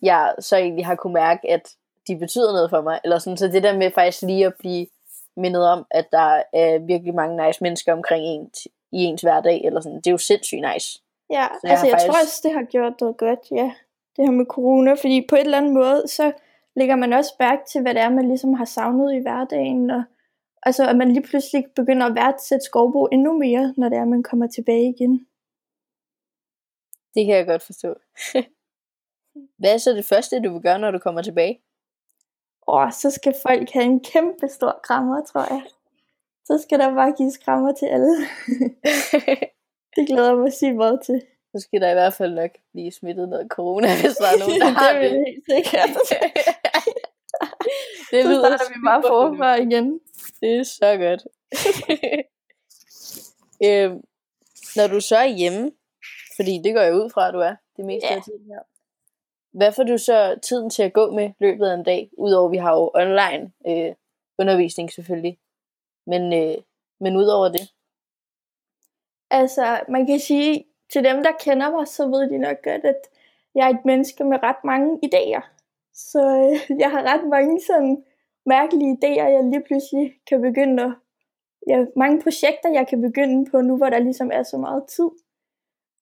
jeg 0.03 0.35
så 0.39 0.57
egentlig 0.57 0.87
har 0.87 0.95
kunne 0.95 1.13
mærke, 1.15 1.51
at 1.51 1.69
de 2.09 2.17
betyder 2.17 2.53
noget 2.53 2.71
for 2.71 2.81
mig. 2.81 3.01
Eller 3.05 3.19
sådan, 3.19 3.37
så 3.37 3.49
det 3.49 3.63
der 3.63 3.77
med 3.77 3.91
faktisk 3.91 4.23
lige 4.23 4.47
at 4.47 4.55
blive 4.59 4.87
mindet 5.37 5.67
om, 5.69 5.87
at 5.91 6.07
der 6.13 6.43
er 6.53 6.79
virkelig 6.79 7.15
mange 7.15 7.47
nice 7.47 7.63
mennesker 7.63 7.93
omkring 7.93 8.25
en 8.25 8.51
i 8.93 9.05
ens 9.05 9.23
hverdag, 9.23 9.61
eller 9.65 9.81
sådan, 9.81 9.97
det 9.99 10.07
er 10.07 10.11
jo 10.11 10.19
sindssygt 10.19 10.61
nice. 10.75 11.01
Ja, 11.31 11.47
Så 11.53 11.61
jeg 11.63 11.71
altså 11.71 11.87
jeg 11.87 11.93
tror 11.93 12.13
faktisk- 12.13 12.23
også, 12.23 12.41
det 12.43 12.53
har 12.53 12.63
gjort 12.63 13.01
noget 13.01 13.17
godt, 13.17 13.39
ja. 13.51 13.73
Det 14.17 14.25
her 14.27 14.31
med 14.31 14.47
corona, 14.47 14.93
fordi 14.93 15.27
på 15.29 15.35
et 15.37 15.41
eller 15.41 15.59
andet 15.59 15.73
måde, 15.73 16.09
så 16.09 16.33
lægger 16.77 16.97
man 16.97 17.13
også 17.13 17.35
mærke 17.41 17.63
til, 17.73 17.83
hvad 17.83 17.95
det 17.95 18.03
er, 18.03 18.11
man 18.11 18.29
ligesom 18.29 18.55
har 18.55 18.65
savnet 18.65 19.15
i 19.15 19.19
hverdagen, 19.19 19.91
og 19.91 20.03
altså 20.63 20.89
at 20.89 20.97
man 20.97 21.13
lige 21.13 21.27
pludselig 21.27 21.67
begynder 21.77 22.07
at 22.07 22.15
værdsætte 22.15 22.65
skovbo 22.65 23.07
endnu 23.07 23.39
mere, 23.39 23.75
når 23.77 23.89
det 23.89 23.99
er, 23.99 24.05
man 24.05 24.23
kommer 24.23 24.47
tilbage 24.47 24.89
igen. 24.89 25.27
Det 27.15 27.27
kan 27.27 27.37
jeg 27.37 27.47
godt 27.47 27.63
forstå. 27.63 27.95
Hvad 29.59 29.75
er 29.75 29.79
så 29.79 29.91
det 29.93 30.05
første, 30.05 30.43
du 30.43 30.53
vil 30.53 30.63
gøre, 30.63 30.79
når 30.79 30.91
du 30.91 30.99
kommer 30.99 31.23
tilbage? 31.23 31.61
Og 32.67 32.93
så 32.93 33.11
skal 33.11 33.35
folk 33.47 33.71
have 33.71 33.85
en 33.85 34.01
kæmpe 34.01 34.49
stor 34.49 34.81
krammer, 34.85 35.25
tror 35.25 35.55
jeg. 35.55 35.63
Så 36.45 36.59
skal 36.63 36.79
der 36.79 36.95
bare 36.95 37.13
gives 37.13 37.37
krammer 37.39 37.73
til 37.73 37.87
alle. 37.87 38.17
det 39.97 40.07
glæder 40.07 40.29
jeg 40.29 40.37
mig 40.39 40.53
sige 40.53 40.75
meget 40.75 41.01
til. 41.07 41.23
så 41.53 41.61
skal 41.61 41.81
der 41.81 41.91
i 41.91 41.95
hvert 41.95 42.15
fald 42.15 42.35
nok 42.35 42.51
blive 42.73 42.93
smittet 42.93 43.29
noget 43.29 43.49
corona, 43.51 43.89
hvis 44.01 44.17
der 44.17 44.27
er 44.27 44.39
nogen, 44.39 44.61
der 44.61 44.69
har 44.79 44.93
det 44.93 45.01
vil 45.01 45.11
det. 45.11 45.17
jeg 45.17 45.25
helt 45.27 45.45
sikkert. 45.51 45.91
Det 48.15 48.25
lyder 48.25 48.57
starter 48.57 48.75
vi 48.75 48.81
bare 48.87 49.03
forfra 49.03 49.55
igen. 49.55 50.01
Det 50.41 50.59
er 50.59 50.63
så 50.63 50.97
godt. 50.97 51.23
øhm, 53.67 54.03
når 54.77 54.87
du 54.87 55.01
så 55.01 55.17
er 55.17 55.27
hjemme, 55.27 55.73
fordi 56.37 56.61
det 56.65 56.75
går 56.75 56.81
jeg 56.81 56.95
ud 56.95 57.11
fra, 57.11 57.29
at 57.29 57.35
du 57.35 57.39
er 57.41 57.57
det 57.77 57.85
meste 57.85 58.09
Ja. 58.09 58.17
af 58.17 58.23
tiden 58.23 58.47
her. 58.47 58.59
Hvad 59.53 59.73
får 59.73 59.83
du 59.83 59.99
så 59.99 60.39
tiden 60.43 60.71
til 60.71 60.83
at 60.83 60.93
gå 60.93 61.11
med 61.11 61.31
løbet 61.41 61.67
af 61.67 61.75
en 61.75 61.85
dag? 61.85 62.11
Udover 62.19 62.49
vi 62.49 62.57
har 62.57 62.75
jo 62.75 62.91
online 62.95 63.53
øh, 63.67 63.95
undervisning 64.39 64.93
selvfølgelig. 64.93 65.39
Men, 66.07 66.33
øh, 66.33 66.55
men 67.01 67.17
udover 67.17 67.49
det. 67.49 67.73
Altså, 69.31 69.81
man 69.89 70.07
kan 70.07 70.21
sige, 70.21 70.65
til 70.93 71.05
dem, 71.05 71.23
der 71.23 71.33
kender 71.41 71.71
mig, 71.71 71.89
så 71.89 72.07
ved 72.07 72.31
de 72.31 72.39
nok 72.39 72.57
godt, 72.65 72.85
at 72.85 73.01
jeg 73.55 73.67
er 73.67 73.71
et 73.75 73.85
menneske 73.85 74.25
med 74.25 74.39
ret 74.43 74.65
mange 74.65 74.99
idéer. 75.05 75.43
Så 75.95 76.21
øh, 76.21 76.79
jeg 76.81 76.91
har 76.91 77.03
ret 77.03 77.29
mange 77.29 77.61
sådan 77.61 78.05
mærkelige 78.47 78.99
idéer, 78.99 79.29
jeg 79.35 79.45
lige 79.45 79.65
pludselig 79.67 80.15
kan 80.29 80.41
begynde 80.43 80.83
at... 80.83 80.93
Ja, 81.69 81.85
mange 81.97 82.23
projekter, 82.23 82.69
jeg 82.73 82.87
kan 82.89 83.01
begynde 83.01 83.51
på 83.51 83.61
nu, 83.61 83.77
hvor 83.77 83.91
der 83.91 83.99
ligesom 83.99 84.31
er 84.33 84.43
så 84.43 84.59
meget 84.59 84.85
tid. 84.97 85.11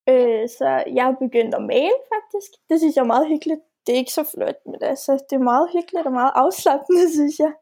Øh, 0.09 0.49
så 0.49 0.85
jeg 0.97 1.05
har 1.05 1.17
begyndt 1.25 1.55
at 1.55 1.63
male, 1.63 1.99
faktisk. 2.15 2.51
Det 2.69 2.81
synes 2.81 2.97
jeg 2.97 3.03
er 3.03 3.13
meget 3.15 3.29
hyggeligt. 3.29 3.61
Det 3.87 3.93
er 3.93 3.97
ikke 3.99 4.13
så 4.13 4.25
flot, 4.35 4.59
men 4.67 4.83
altså, 4.83 5.13
det 5.13 5.37
er 5.37 5.49
meget 5.53 5.69
hyggeligt 5.73 6.07
og 6.07 6.13
meget 6.13 6.33
afslappende, 6.35 7.05
synes 7.19 7.39
jeg. 7.39 7.53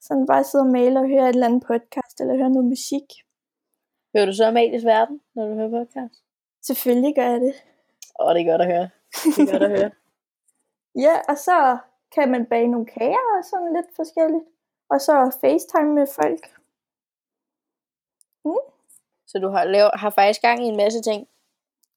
Sådan 0.00 0.26
bare 0.26 0.44
sidde 0.44 0.62
og 0.62 0.72
male 0.78 1.00
og 1.00 1.08
høre 1.08 1.28
et 1.28 1.34
eller 1.34 1.46
andet 1.46 1.62
podcast, 1.66 2.20
eller 2.20 2.36
høre 2.36 2.50
noget 2.50 2.68
musik. 2.74 3.08
Hører 4.14 4.26
du 4.26 4.32
så 4.32 4.44
Amalies 4.44 4.84
Verden, 4.84 5.20
når 5.34 5.48
du 5.48 5.54
hører 5.54 5.70
podcast? 5.70 6.22
Selvfølgelig 6.66 7.14
gør 7.14 7.28
jeg 7.30 7.40
det. 7.40 7.54
Åh, 8.20 8.34
det 8.34 8.40
er 8.40 8.50
godt 8.50 8.62
at 8.62 8.66
høre. 8.72 8.88
Det 9.36 9.48
er 9.48 9.52
godt 9.52 9.62
at 9.62 9.78
høre. 9.78 9.90
Ja, 10.96 11.20
og 11.28 11.38
så 11.38 11.78
kan 12.14 12.30
man 12.30 12.46
bage 12.46 12.68
nogle 12.68 12.86
kager 12.86 13.26
og 13.38 13.44
sådan 13.44 13.72
lidt 13.76 13.96
forskelligt. 13.96 14.44
Og 14.90 15.00
så 15.00 15.38
FaceTime 15.40 15.94
med 15.94 16.06
folk. 16.06 16.44
Så 19.26 19.38
du 19.38 19.48
har, 19.48 19.64
lavet, 19.64 19.90
har 19.94 20.10
faktisk 20.10 20.40
gang 20.42 20.64
i 20.64 20.68
en 20.68 20.76
masse 20.76 21.02
ting. 21.02 21.28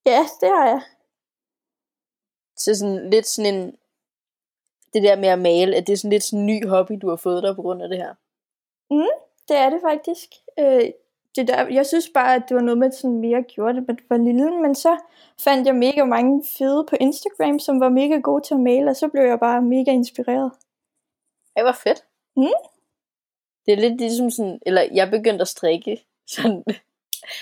Ja, 0.05 0.19
det 0.41 0.49
har 0.49 0.65
jeg. 0.67 0.81
Så 2.55 2.75
sådan 2.75 3.09
lidt 3.09 3.27
sådan 3.27 3.53
en, 3.53 3.77
det 4.93 5.03
der 5.03 5.15
med 5.15 5.29
at 5.29 5.39
male, 5.39 5.75
at 5.75 5.87
det 5.87 5.93
er 5.93 5.97
sådan 5.97 6.09
lidt 6.09 6.23
sådan 6.23 6.39
en 6.39 6.45
ny 6.45 6.67
hobby, 6.67 6.93
du 7.01 7.09
har 7.09 7.15
fået 7.15 7.43
dig 7.43 7.55
på 7.55 7.61
grund 7.61 7.83
af 7.83 7.89
det 7.89 7.97
her. 7.97 8.15
Det 9.47 9.57
er 9.57 9.69
det 9.69 9.81
faktisk. 9.81 10.29
Øh, 10.59 10.91
det 11.35 11.47
der, 11.47 11.67
jeg 11.67 11.85
synes 11.85 12.09
bare, 12.13 12.35
at 12.35 12.43
det 12.49 12.55
var 12.55 12.61
noget 12.61 12.77
med 12.77 12.91
sådan 12.91 13.19
mere 13.19 13.43
gjorde 13.43 13.75
det, 13.75 13.87
men 13.87 13.99
var 14.09 14.17
lille. 14.17 14.61
Men 14.61 14.75
så 14.75 14.97
fandt 15.43 15.67
jeg 15.67 15.75
mega 15.75 16.03
mange 16.03 16.43
fede 16.57 16.85
på 16.89 16.95
Instagram, 16.99 17.59
som 17.59 17.79
var 17.79 17.89
mega 17.89 18.15
gode 18.15 18.43
til 18.43 18.53
at 18.53 18.59
male, 18.59 18.89
og 18.89 18.95
så 18.95 19.07
blev 19.07 19.23
jeg 19.23 19.39
bare 19.39 19.61
mega 19.61 19.91
inspireret. 19.91 20.51
Det 21.55 21.65
var 21.65 21.79
fedt. 21.83 22.05
Mm. 22.35 22.43
Det 23.65 23.73
er 23.73 23.77
lidt 23.77 23.97
ligesom 23.97 24.31
sådan, 24.31 24.59
eller 24.65 24.81
jeg 24.93 25.09
begyndte 25.09 25.41
at 25.41 25.47
strikke, 25.47 26.05
sådan, 26.27 26.63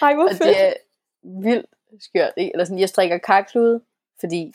Ej, 0.01 0.15
hvor 0.15 0.27
fedt. 0.27 0.43
det 0.43 0.65
er 0.67 0.73
vildt 1.23 1.65
skørt, 1.99 2.33
ikke? 2.37 2.51
Eller 2.53 2.65
sådan, 2.65 2.79
jeg 2.79 2.89
strikker 2.89 3.17
karklude, 3.17 3.81
fordi 4.19 4.53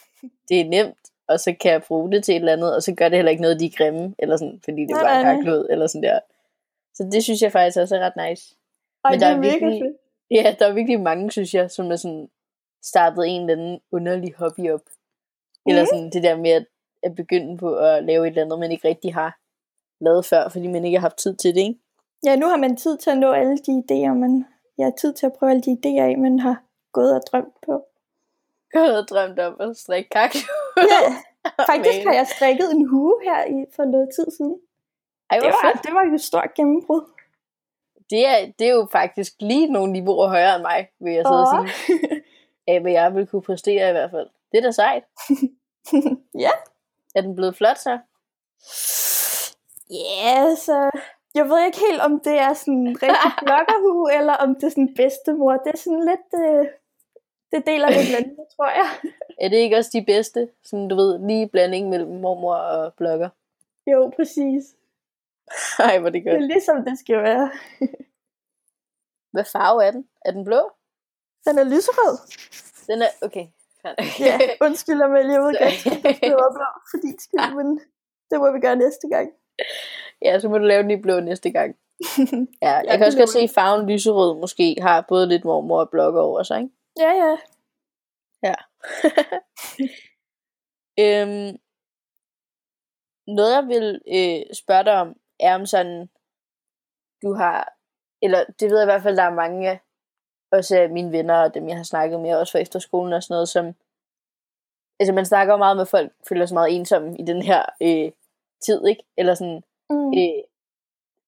det 0.49 0.61
er 0.61 0.65
nemt, 0.65 0.99
og 1.29 1.41
så 1.41 1.55
kan 1.61 1.73
jeg 1.73 1.83
bruge 1.83 2.13
det 2.13 2.25
til 2.25 2.33
et 2.33 2.39
eller 2.39 2.53
andet, 2.53 2.75
og 2.77 2.83
så 2.83 2.95
gør 2.95 3.09
det 3.09 3.19
heller 3.19 3.31
ikke 3.31 3.43
noget, 3.43 3.61
de 3.61 3.67
er 3.67 3.77
grimme, 3.77 4.15
eller 4.19 4.37
sådan, 4.37 4.61
fordi 4.65 4.83
det 4.83 4.91
er 4.91 5.03
bare 5.03 5.25
karklude, 5.25 5.67
eller 5.71 5.87
sådan 5.87 6.03
der. 6.03 6.21
Så 6.95 7.09
det 7.13 7.25
synes 7.25 7.43
jeg 7.43 7.53
faktisk 7.53 7.79
også 7.79 7.97
er 7.97 8.01
ret 8.01 8.29
nice. 8.29 8.57
Ej, 9.05 9.11
men 9.11 9.21
det 9.21 9.21
der 9.21 9.33
er 9.33 9.37
er 9.37 9.41
virkelig- 9.41 9.83
fedt. 9.83 9.97
Ja, 10.37 10.55
der 10.59 10.67
er 10.67 10.73
virkelig 10.73 11.01
mange, 11.01 11.31
synes 11.31 11.55
jeg, 11.55 11.71
som 11.71 11.91
er 11.91 11.97
sådan 11.97 12.29
startet 12.83 13.25
en 13.29 13.41
eller 13.41 13.53
anden 13.63 13.81
underlig 13.93 14.35
hobby 14.39 14.71
op. 14.71 14.81
Eller 15.67 15.83
Mhm. 15.83 15.87
sådan 15.87 16.11
det 16.11 16.23
der 16.23 16.37
med 16.37 16.51
at, 16.51 16.67
at 17.03 17.15
begynde 17.15 17.59
på 17.59 17.75
at 17.77 18.05
lave 18.05 18.27
et 18.27 18.31
eller 18.31 18.43
andet, 18.43 18.59
man 18.59 18.73
ikke 18.73 18.89
rigtig 18.89 19.15
har 19.15 19.39
lavet 20.05 20.25
før, 20.27 20.49
fordi 20.49 20.67
man 20.67 20.85
ikke 20.85 20.99
har 20.99 21.01
haft 21.09 21.17
tid 21.17 21.37
til 21.37 21.55
det, 21.55 21.61
ikke? 21.61 21.81
Ja, 22.27 22.37
nu 22.37 22.47
har 22.49 22.57
man 22.57 22.77
tid 22.77 22.99
til 22.99 23.11
at 23.11 23.19
nå 23.19 23.33
alle 23.33 23.57
de 23.59 23.83
idéer, 23.89 24.15
man 24.15 24.45
jeg 24.79 24.87
har 24.87 24.93
tid 25.01 25.13
til 25.15 25.27
at 25.27 25.33
prøve 25.39 25.51
alle 25.51 25.63
de 25.63 25.79
idéer 25.85 26.03
af, 26.03 26.19
man 26.19 26.39
har 26.39 26.63
gået 26.93 27.15
og 27.15 27.23
drømt 27.33 27.55
på. 27.67 27.85
Jeg 28.75 28.83
havde 28.83 29.03
drømt 29.11 29.39
om 29.39 29.57
at 29.61 29.77
strikke 29.77 30.11
kak. 30.11 30.35
Ja, 30.77 31.01
faktisk 31.73 31.99
har 32.07 32.13
jeg 32.15 32.27
strikket 32.37 32.71
en 32.73 32.89
hue 32.89 33.15
her 33.25 33.45
i 33.45 33.65
for 33.77 33.85
noget 33.85 34.09
tid 34.17 34.27
siden. 34.37 34.57
Ej, 35.31 35.39
Det 35.39 35.47
var, 35.47 35.73
fedt. 35.73 35.87
det 35.87 35.95
var 35.95 36.05
jo 36.09 36.15
et 36.15 36.21
stort 36.21 36.55
gennembrud. 36.57 37.03
Det 38.13 38.27
er, 38.27 38.53
det 38.59 38.67
er 38.67 38.73
jo 38.73 38.89
faktisk 38.93 39.33
lige 39.41 39.73
nogle 39.73 39.93
niveauer 39.93 40.29
højere 40.29 40.55
end 40.55 40.63
mig, 40.63 40.89
vil 41.01 41.13
jeg 41.13 41.27
og 41.27 41.41
Åh. 41.41 41.69
sige. 41.69 41.99
Af 42.69 42.81
hvad 42.81 42.93
jeg 42.93 43.15
vil 43.15 43.27
kunne 43.27 43.43
præstere 43.43 43.89
i 43.89 43.93
hvert 43.93 44.11
fald. 44.11 44.29
Det 44.53 44.59
er 44.59 44.63
da 44.63 44.71
sejt. 44.71 45.05
ja. 46.45 46.51
Er 47.15 47.21
den 47.21 47.35
blevet 47.35 47.57
flot 47.57 47.79
så? 47.79 47.99
Ja, 49.91 50.55
så 50.55 50.91
jeg 51.35 51.45
ved 51.49 51.65
ikke 51.67 51.79
helt, 51.91 52.01
om 52.03 52.21
det 52.21 52.39
er 52.39 52.53
sådan 52.55 52.87
en 52.87 53.03
rigtig 53.03 53.33
bloggerhue, 53.47 54.15
eller 54.19 54.35
om 54.35 54.55
det 54.55 54.65
er 54.65 54.69
sådan 54.69 54.95
bedstemor. 54.97 55.53
Det 55.53 55.73
er 55.75 55.79
sådan 55.79 56.05
lidt, 56.11 56.29
øh, 56.45 56.67
det 57.53 57.67
deler 57.67 57.89
lidt 57.89 58.09
blandet, 58.09 58.47
tror 58.57 58.69
jeg. 58.81 58.89
Er 59.41 59.49
det 59.49 59.57
ikke 59.57 59.77
også 59.77 59.91
de 59.93 60.05
bedste? 60.05 60.49
Sådan, 60.65 60.89
du 60.89 60.97
ved, 60.97 61.27
lige 61.27 61.49
blanding 61.49 61.89
mellem 61.89 62.21
mormor 62.21 62.55
og 62.55 62.95
blogger. 62.95 63.29
Jo, 63.87 64.13
præcis. 64.17 64.65
Ej, 65.89 65.99
hvor 65.99 66.11
det 66.11 66.25
Det 66.25 66.31
er 66.33 66.39
godt. 66.39 66.47
ligesom 66.53 66.85
det 66.85 66.99
skal 66.99 67.23
være. 67.23 67.51
Hvad 69.33 69.45
farve 69.53 69.85
er 69.85 69.91
den? 69.91 70.09
Er 70.25 70.31
den 70.31 70.45
blå? 70.45 70.71
Den 71.47 71.59
er 71.59 71.65
lyserød. 71.65 72.17
Den 72.87 73.03
er, 73.03 73.11
okay. 73.27 73.47
Ja, 74.27 74.39
undskyld 74.61 75.03
Amalie, 75.03 75.33
jeg 75.33 75.41
godt, 75.41 76.21
det 76.21 76.33
var 76.33 76.51
blå 76.59 76.69
for 76.91 76.99
din 77.03 77.19
skyld, 77.19 77.55
men 77.57 77.81
det 78.31 78.41
må 78.41 78.53
vi 78.53 78.61
gøre 78.61 78.77
næste 78.77 79.09
gang. 79.09 79.31
ja, 80.23 80.39
så 80.41 80.49
må 80.49 80.59
du 80.59 80.65
lave 80.65 80.83
den 80.83 80.91
i 80.91 81.03
blå 81.03 81.21
næste 81.21 81.51
gang. 81.51 81.77
Ja, 82.63 82.71
jeg 82.71 82.85
Jeg 82.89 82.99
kan 82.99 83.07
også 83.07 83.19
godt 83.19 83.31
se, 83.31 83.39
at 83.41 83.51
farven 83.51 83.87
lyserød 83.91 84.41
måske 84.41 84.77
har 84.81 85.05
både 85.09 85.29
lidt 85.29 85.45
mormor 85.45 85.81
og 85.81 85.91
blogger 85.91 86.21
over 86.21 86.43
sig, 86.43 86.59
ikke? 86.61 86.75
Ja, 86.99 87.37
ja. 88.43 88.55
Øhm, 90.99 91.57
noget 93.27 93.53
jeg 93.55 93.65
vil 93.69 94.01
øh, 94.09 94.55
spørge 94.55 94.85
dig 94.85 94.93
om, 95.01 95.17
er 95.43 95.55
om 95.55 95.67
sådan, 95.67 96.09
du 97.23 97.33
har, 97.35 97.73
eller 98.23 98.45
det 98.61 98.71
ved 98.71 98.79
jeg 98.79 98.85
i 98.85 98.91
hvert 98.93 99.03
fald, 99.03 99.17
der 99.17 99.23
er 99.23 99.35
mange 99.35 99.81
også 100.53 100.79
af 100.81 100.91
mine 100.91 101.13
venner 101.13 101.35
og 101.43 101.55
dem, 101.55 101.69
jeg 101.69 101.77
har 101.77 101.85
snakket 101.85 102.21
med, 102.21 102.35
også 102.35 102.53
fra 102.53 102.59
efterskolen 102.59 103.13
og 103.13 103.23
sådan 103.23 103.35
noget, 103.35 103.49
som, 103.49 103.67
altså 105.01 105.13
man 105.13 105.27
snakker 105.27 105.57
meget 105.57 105.77
med 105.77 105.87
folk, 105.87 106.13
føler 106.29 106.47
sig 106.47 106.55
meget 106.55 106.77
ensomme 106.77 107.19
i 107.19 107.23
den 107.23 107.43
her 107.43 107.63
øh, 107.83 108.13
tid, 108.67 108.87
ikke? 108.87 109.05
Eller 109.17 109.35
sådan, 109.35 109.63
Mm. 109.91 110.13
øh, 110.19 110.43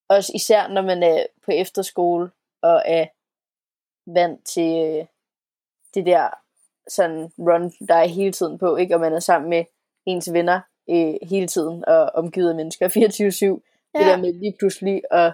også 0.08 0.32
især 0.34 0.68
når 0.68 0.82
man 0.82 1.02
er 1.02 1.26
på 1.44 1.50
efterskole 1.50 2.30
og 2.62 2.82
er 2.84 3.06
vant 4.14 4.44
til 4.46 4.84
øh, 4.86 5.06
det 5.94 6.06
der 6.06 6.30
sådan 6.88 7.32
run, 7.38 7.72
der 7.88 7.94
er 7.94 8.06
hele 8.06 8.32
tiden 8.32 8.58
på, 8.58 8.76
ikke? 8.76 8.94
Og 8.94 9.00
man 9.00 9.12
er 9.12 9.20
sammen 9.20 9.50
med 9.50 9.64
ens 10.06 10.32
venner 10.32 10.60
øh, 10.90 11.14
hele 11.22 11.46
tiden 11.46 11.84
og 11.88 12.10
omgivet 12.14 12.48
af 12.50 12.54
mennesker 12.56 12.88
24-7. 13.58 13.73
Ja. 13.94 13.98
Det 13.98 14.06
der 14.06 14.16
med 14.16 14.32
lige 14.32 14.56
pludselig 14.58 15.02
at 15.10 15.32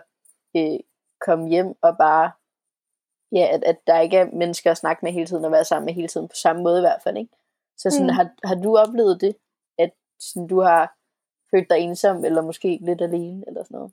øh, 0.57 0.79
komme 1.21 1.49
hjem 1.49 1.75
og 1.83 1.97
bare, 1.99 2.31
ja, 3.33 3.49
at, 3.55 3.65
at 3.65 3.77
der 3.87 4.01
ikke 4.01 4.17
er 4.17 4.27
mennesker 4.33 4.71
at 4.71 4.77
snakke 4.77 5.05
med 5.05 5.13
hele 5.13 5.27
tiden 5.27 5.45
og 5.45 5.53
være 5.53 5.65
sammen 5.65 5.87
med 5.87 5.95
hele 5.95 6.09
tiden 6.09 6.29
på 6.29 6.35
samme 6.37 6.63
måde 6.63 6.79
i 6.79 6.81
hvert 6.81 7.03
fald, 7.03 7.17
ikke? 7.17 7.33
Så 7.79 7.91
sådan, 7.91 8.07
Mm. 8.07 8.13
har, 8.13 8.31
har 8.45 8.55
du 8.55 8.77
oplevet 8.77 9.21
det, 9.21 9.37
at 9.79 9.91
sådan, 10.21 10.47
du 10.47 10.61
har 10.61 10.97
følt 11.51 11.71
dig 11.71 11.79
ensom, 11.79 12.25
eller 12.25 12.43
måske 12.43 12.79
lidt 12.83 13.01
alene, 13.03 13.45
eller 13.47 13.63
sådan 13.65 13.75
noget? 13.77 13.93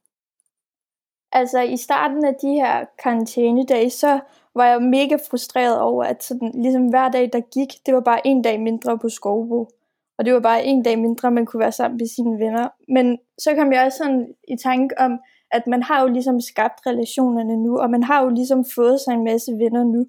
Altså 1.31 1.59
i 1.61 1.77
starten 1.77 2.25
af 2.25 2.35
de 2.35 2.47
her 2.53 2.85
karantænedage, 3.03 3.89
så 3.89 4.19
var 4.55 4.65
jeg 4.65 4.81
mega 4.81 5.17
frustreret 5.29 5.79
over, 5.81 6.03
at 6.03 6.23
sådan, 6.23 6.51
ligesom 6.55 6.87
hver 6.87 7.09
dag, 7.09 7.29
der 7.33 7.39
gik, 7.39 7.85
det 7.85 7.93
var 7.93 7.99
bare 8.01 8.27
en 8.27 8.41
dag 8.41 8.59
mindre 8.59 8.99
på 8.99 9.09
Skovbo. 9.09 9.69
Og 10.17 10.25
det 10.25 10.33
var 10.33 10.39
bare 10.39 10.65
en 10.65 10.83
dag 10.83 10.99
mindre, 10.99 11.31
man 11.31 11.45
kunne 11.45 11.59
være 11.59 11.71
sammen 11.71 11.97
med 11.97 12.07
sine 12.07 12.39
venner. 12.39 12.67
Men 12.93 13.17
så 13.37 13.55
kom 13.55 13.73
jeg 13.73 13.85
også 13.85 13.97
sådan 13.97 14.27
i 14.47 14.57
tanke 14.63 14.99
om, 14.99 15.19
at 15.51 15.67
man 15.67 15.83
har 15.83 16.01
jo 16.01 16.07
ligesom 16.07 16.41
skabt 16.41 16.79
relationerne 16.87 17.57
nu, 17.63 17.79
og 17.79 17.89
man 17.89 18.03
har 18.03 18.23
jo 18.23 18.29
ligesom 18.29 18.65
fået 18.75 18.99
sig 19.01 19.13
en 19.13 19.23
masse 19.23 19.51
venner 19.51 19.83
nu. 19.83 20.05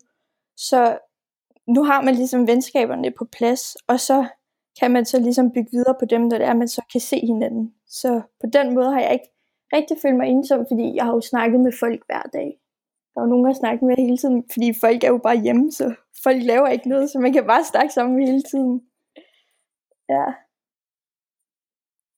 Så 0.57 0.99
nu 1.67 1.83
har 1.85 2.03
man 2.03 2.15
ligesom 2.15 2.47
venskaberne 2.47 3.11
på 3.11 3.25
plads, 3.25 3.77
og 3.89 4.01
så 4.01 4.27
kan 4.81 4.91
man 4.91 5.05
så 5.05 5.19
ligesom 5.21 5.51
bygge 5.51 5.71
videre 5.73 5.95
på 6.01 6.05
dem, 6.05 6.31
der 6.31 6.39
det 6.39 6.47
er, 6.47 6.55
man 6.55 6.69
så 6.69 6.83
kan 6.93 7.01
se 7.01 7.19
hinanden. 7.21 7.75
Så 7.87 8.21
på 8.41 8.47
den 8.53 8.75
måde 8.75 8.93
har 8.93 9.01
jeg 9.01 9.13
ikke 9.13 9.31
rigtig 9.73 9.97
følt 10.03 10.17
mig 10.17 10.29
ensom, 10.29 10.67
fordi 10.71 10.95
jeg 10.95 11.05
har 11.05 11.13
jo 11.13 11.21
snakket 11.21 11.61
med 11.61 11.73
folk 11.81 12.03
hver 12.07 12.23
dag. 12.23 12.59
Der 13.15 13.21
er 13.21 13.25
jo 13.25 13.31
nogen, 13.31 13.51
at 13.51 13.57
snakke 13.57 13.85
med 13.85 13.97
hele 13.97 14.17
tiden, 14.17 14.45
fordi 14.53 14.73
folk 14.81 15.05
er 15.05 15.09
jo 15.09 15.19
bare 15.19 15.41
hjemme, 15.41 15.73
så 15.73 15.95
folk 16.23 16.43
laver 16.43 16.69
ikke 16.69 16.89
noget, 16.89 17.11
så 17.11 17.19
man 17.19 17.33
kan 17.33 17.45
bare 17.47 17.65
snakke 17.65 17.93
sammen 17.93 18.27
hele 18.27 18.43
tiden. 18.43 18.81
Ja. 20.09 20.25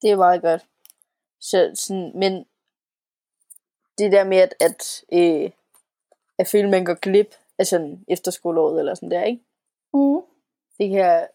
Det 0.02 0.10
er 0.10 0.16
meget 0.16 0.42
godt. 0.42 0.66
Så 1.40 1.70
sådan, 1.74 2.12
men 2.14 2.46
det 3.98 4.12
der 4.12 4.24
med, 4.24 4.38
at, 4.38 4.54
at, 4.60 5.04
øh, 5.12 5.50
at 6.38 6.48
føle, 6.48 6.64
at 6.64 6.70
man 6.70 6.84
går 6.84 6.94
glip 6.94 7.34
af 7.58 7.66
sådan 7.66 8.04
efterskoleåret 8.08 8.78
eller 8.78 8.94
sådan 8.94 9.10
der, 9.10 9.24
ikke? 9.24 9.42
Mm. 9.94 10.20
Det 10.78 10.90
kan 10.90 10.98
jeg, 10.98 11.28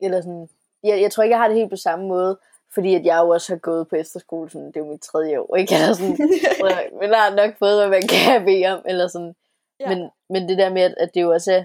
eller 0.00 0.20
sådan, 0.20 0.48
jeg, 0.82 1.00
jeg 1.00 1.12
tror 1.12 1.22
ikke, 1.22 1.32
jeg 1.32 1.40
har 1.40 1.48
det 1.48 1.56
helt 1.56 1.70
på 1.70 1.76
samme 1.76 2.08
måde, 2.08 2.38
fordi 2.74 2.94
at 2.94 3.04
jeg 3.04 3.18
jo 3.18 3.28
også 3.28 3.52
har 3.52 3.58
gået 3.58 3.88
på 3.88 3.96
efterskole, 3.96 4.50
sådan, 4.50 4.66
det 4.66 4.76
er 4.76 4.80
jo 4.80 4.92
mit 4.92 5.00
tredje 5.00 5.40
år, 5.40 5.56
ikke? 5.56 5.74
Eller 5.76 5.92
sådan, 5.94 6.18
og 6.62 6.98
man 7.00 7.14
har 7.14 7.34
nok 7.34 7.58
fået, 7.58 7.76
hvad 7.78 7.88
man 7.88 8.08
kan 8.08 8.44
bede 8.44 8.66
om, 8.66 8.82
eller 8.86 9.08
sådan. 9.08 9.34
Ja. 9.80 9.88
Men, 9.88 10.10
men 10.30 10.48
det 10.48 10.58
der 10.58 10.70
med, 10.70 10.82
at, 10.82 10.94
at 10.98 11.14
det 11.14 11.22
jo 11.22 11.32
også 11.32 11.52
er, 11.52 11.64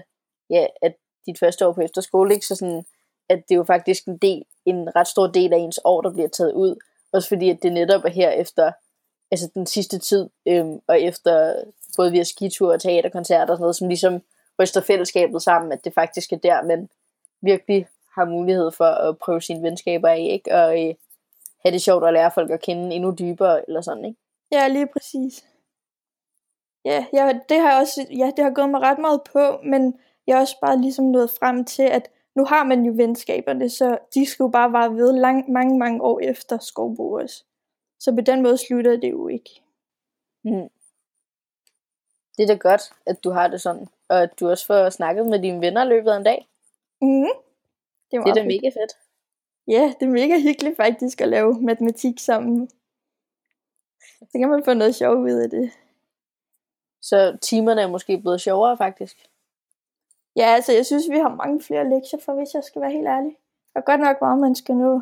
ja, 0.50 0.66
at 0.82 0.94
dit 1.26 1.38
første 1.38 1.66
år 1.66 1.72
på 1.72 1.80
efterskole, 1.80 2.34
ikke? 2.34 2.46
Så 2.46 2.56
sådan, 2.56 2.84
at 3.28 3.42
det 3.48 3.54
er 3.54 3.58
jo 3.58 3.64
faktisk 3.64 4.04
en 4.04 4.18
del, 4.18 4.42
en 4.64 4.96
ret 4.96 5.06
stor 5.08 5.26
del 5.26 5.52
af 5.52 5.58
ens 5.58 5.80
år, 5.84 6.00
der 6.00 6.12
bliver 6.12 6.28
taget 6.28 6.52
ud. 6.52 6.76
Også 7.12 7.28
fordi, 7.28 7.50
at 7.50 7.62
det 7.62 7.72
netop 7.72 8.04
er 8.04 8.08
her 8.10 8.30
efter, 8.30 8.72
altså 9.30 9.50
den 9.54 9.66
sidste 9.66 9.98
tid, 9.98 10.28
øhm, 10.48 10.80
og 10.86 11.00
efter 11.00 11.54
både 11.96 12.12
via 12.12 12.22
skitur 12.22 12.72
og 12.72 12.80
teaterkoncerter 12.80 13.52
og 13.52 13.56
sådan 13.56 13.62
noget, 13.62 13.76
som 13.76 13.88
ligesom 13.88 14.20
ryster 14.60 14.80
fællesskabet 14.80 15.42
sammen, 15.42 15.72
at 15.72 15.84
det 15.84 15.94
faktisk 15.94 16.32
er 16.32 16.36
der, 16.36 16.62
man 16.62 16.88
virkelig 17.42 17.86
har 18.14 18.24
mulighed 18.24 18.70
for 18.70 18.84
at 18.84 19.18
prøve 19.18 19.40
sine 19.40 19.62
venskaber 19.62 20.08
af, 20.08 20.28
ikke? 20.30 20.54
Og 20.54 20.82
øh, 20.82 20.94
have 21.62 21.72
det 21.72 21.82
sjovt 21.82 22.04
at 22.04 22.12
lære 22.12 22.30
folk 22.34 22.50
at 22.50 22.60
kende 22.60 22.94
endnu 22.94 23.14
dybere, 23.18 23.68
eller 23.68 23.80
sådan, 23.80 24.04
ikke? 24.04 24.20
Ja, 24.52 24.68
lige 24.68 24.86
præcis. 24.86 25.44
Ja, 26.84 27.06
jeg, 27.12 27.40
det 27.48 27.60
har 27.60 27.70
jeg 27.70 27.80
også, 27.80 28.06
ja, 28.10 28.30
det 28.36 28.44
har 28.44 28.50
gået 28.50 28.70
mig 28.70 28.80
ret 28.80 28.98
meget 28.98 29.20
på, 29.32 29.60
men 29.64 29.98
jeg 30.26 30.36
har 30.36 30.40
også 30.40 30.56
bare 30.60 30.80
ligesom 30.80 31.04
nået 31.04 31.30
frem 31.30 31.64
til, 31.64 31.82
at 31.82 32.10
nu 32.34 32.44
har 32.44 32.64
man 32.64 32.84
jo 32.84 32.92
venskaberne, 32.96 33.70
så 33.70 33.98
de 34.14 34.26
skal 34.26 34.44
jo 34.44 34.48
bare 34.48 34.72
vare 34.72 34.94
ved 34.94 35.12
lang, 35.12 35.50
mange, 35.50 35.78
mange 35.78 36.02
år 36.02 36.20
efter 36.20 36.58
Skovbo 36.58 37.12
også. 37.12 37.44
Så 38.00 38.14
på 38.14 38.20
den 38.20 38.42
måde 38.42 38.58
slutter 38.58 38.96
det 38.96 39.10
jo 39.10 39.28
ikke. 39.28 39.50
Mm. 40.44 40.68
Det 42.36 42.42
er 42.42 42.46
da 42.46 42.54
godt, 42.54 42.82
at 43.06 43.24
du 43.24 43.30
har 43.30 43.48
det 43.48 43.60
sådan, 43.60 43.88
og 44.08 44.22
at 44.22 44.40
du 44.40 44.48
også 44.48 44.66
får 44.66 44.90
snakket 44.90 45.26
med 45.26 45.42
dine 45.42 45.60
venner 45.60 45.84
løbet 45.84 46.10
af 46.10 46.16
en 46.16 46.24
dag. 46.24 46.48
Mm. 47.00 47.22
Det 48.10 48.20
Det 48.24 48.30
er 48.30 48.34
da 48.34 48.44
mega 48.44 48.68
fedt. 48.68 48.92
Ja, 49.68 49.94
det 50.00 50.06
er 50.06 50.12
mega 50.12 50.40
hyggeligt 50.40 50.76
faktisk 50.76 51.20
at 51.20 51.28
lave 51.28 51.60
matematik 51.60 52.18
sammen. 52.18 52.70
Så 54.20 54.38
kan 54.38 54.48
man 54.48 54.64
få 54.64 54.74
noget 54.74 54.94
sjov 54.94 55.16
ud 55.16 55.30
af 55.30 55.50
det. 55.50 55.70
Så 57.02 57.38
timerne 57.40 57.82
er 57.82 57.88
måske 57.88 58.18
blevet 58.18 58.40
sjovere, 58.40 58.76
faktisk. 58.76 59.31
Ja, 60.36 60.44
altså 60.44 60.72
jeg 60.72 60.86
synes, 60.86 61.10
vi 61.10 61.18
har 61.18 61.34
mange 61.34 61.62
flere 61.62 61.90
lektier 61.90 62.20
for, 62.24 62.34
hvis 62.34 62.54
jeg 62.54 62.64
skal 62.64 62.82
være 62.82 62.92
helt 62.92 63.06
ærlig. 63.06 63.36
Er 63.74 63.80
godt 63.80 64.00
nok 64.00 64.16
meget, 64.20 64.38
man 64.40 64.54
skal 64.54 64.76
nå. 64.76 65.00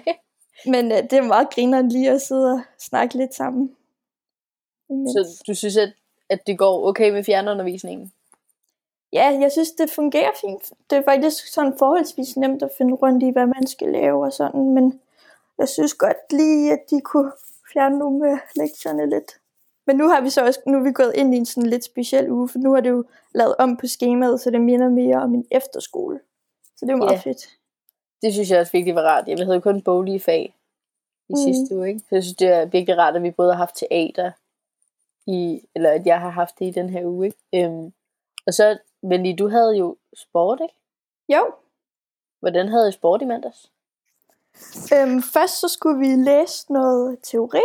Men 0.72 0.92
uh, 0.92 0.98
det 0.98 1.12
er 1.12 1.22
meget 1.22 1.50
grineren 1.50 1.88
lige 1.88 2.10
at 2.10 2.22
sidde 2.22 2.52
og 2.52 2.60
snakke 2.78 3.14
lidt 3.14 3.34
sammen. 3.34 3.76
Imens. 4.90 5.10
Så 5.10 5.42
du 5.46 5.54
synes, 5.54 5.76
at, 5.76 5.92
at 6.30 6.46
det 6.46 6.58
går 6.58 6.88
okay 6.88 7.10
med 7.10 7.24
fjernundervisningen? 7.24 8.12
Ja, 9.12 9.38
jeg 9.40 9.52
synes, 9.52 9.70
det 9.70 9.90
fungerer 9.90 10.30
fint. 10.40 10.72
Det 10.90 10.98
er 10.98 11.02
faktisk 11.02 11.52
sådan 11.52 11.78
forholdsvis 11.78 12.36
nemt 12.36 12.62
at 12.62 12.70
finde 12.78 12.94
rundt 12.94 13.22
i, 13.22 13.30
hvad 13.30 13.46
man 13.46 13.66
skal 13.66 13.88
lave 13.88 14.24
og 14.24 14.32
sådan, 14.32 14.70
men 14.70 15.00
jeg 15.58 15.68
synes 15.68 15.94
godt 15.94 16.32
lige, 16.32 16.72
at 16.72 16.90
de 16.90 17.00
kunne 17.00 17.32
fjerne 17.72 17.98
nogle 17.98 18.30
af 18.30 18.38
lektierne 18.56 19.10
lidt. 19.10 19.38
Men 19.86 19.96
nu 19.96 20.08
har 20.08 20.20
vi 20.20 20.30
så 20.30 20.44
også, 20.46 20.60
nu 20.66 20.78
er 20.78 20.82
vi 20.82 20.92
gået 20.92 21.12
ind 21.14 21.34
i 21.34 21.36
en 21.36 21.46
sådan 21.46 21.70
lidt 21.70 21.84
speciel 21.84 22.30
uge, 22.30 22.48
for 22.48 22.58
nu 22.58 22.74
har 22.74 22.80
det 22.80 22.90
jo 22.90 23.04
lavet 23.34 23.56
om 23.58 23.76
på 23.76 23.86
skemaet, 23.86 24.40
så 24.40 24.50
det 24.50 24.60
minder 24.60 24.88
mere 24.88 25.16
om 25.16 25.34
en 25.34 25.46
efterskole. 25.50 26.20
Så 26.76 26.86
det 26.86 26.88
er 26.88 26.92
jo 26.92 26.98
meget 27.04 27.12
Ja. 27.12 27.30
fedt. 27.30 27.48
Det 28.22 28.32
synes 28.32 28.50
jeg 28.50 28.60
også 28.60 28.72
virkelig 28.72 28.94
var 28.94 29.02
rart. 29.02 29.28
Jeg 29.28 29.38
havde 29.38 29.54
jo 29.54 29.60
kun 29.60 29.82
boglige 29.82 30.20
fag 30.20 30.54
i 31.28 31.32
mm. 31.32 31.36
sidste 31.36 31.76
uge, 31.76 31.88
ikke? 31.88 32.00
Så 32.00 32.06
jeg 32.10 32.22
synes, 32.22 32.36
det 32.36 32.48
er 32.48 32.64
virkelig 32.64 32.98
rart, 32.98 33.16
at 33.16 33.22
vi 33.22 33.30
både 33.30 33.52
har 33.52 33.58
haft 33.58 33.76
teater, 33.76 34.30
i, 35.26 35.60
eller 35.74 35.90
at 35.90 36.06
jeg 36.06 36.20
har 36.20 36.30
haft 36.30 36.58
det 36.58 36.66
i 36.66 36.70
den 36.70 36.90
her 36.90 37.04
uge, 37.04 37.26
ikke? 37.26 37.66
Øhm, 37.66 37.92
Og 38.46 38.54
så, 38.54 38.78
Venli, 39.02 39.32
du 39.32 39.48
havde 39.48 39.76
jo 39.76 39.96
sport, 40.16 40.60
ikke? 40.62 40.74
Jo, 41.28 41.52
Hvordan 42.40 42.68
havde 42.68 42.88
I 42.88 42.92
sport 42.92 43.22
i 43.22 43.24
mandags? 43.24 43.70
øhm, 44.94 45.22
først 45.22 45.60
så 45.60 45.68
skulle 45.68 45.98
vi 45.98 46.06
læse 46.06 46.72
noget 46.72 47.18
teori, 47.22 47.60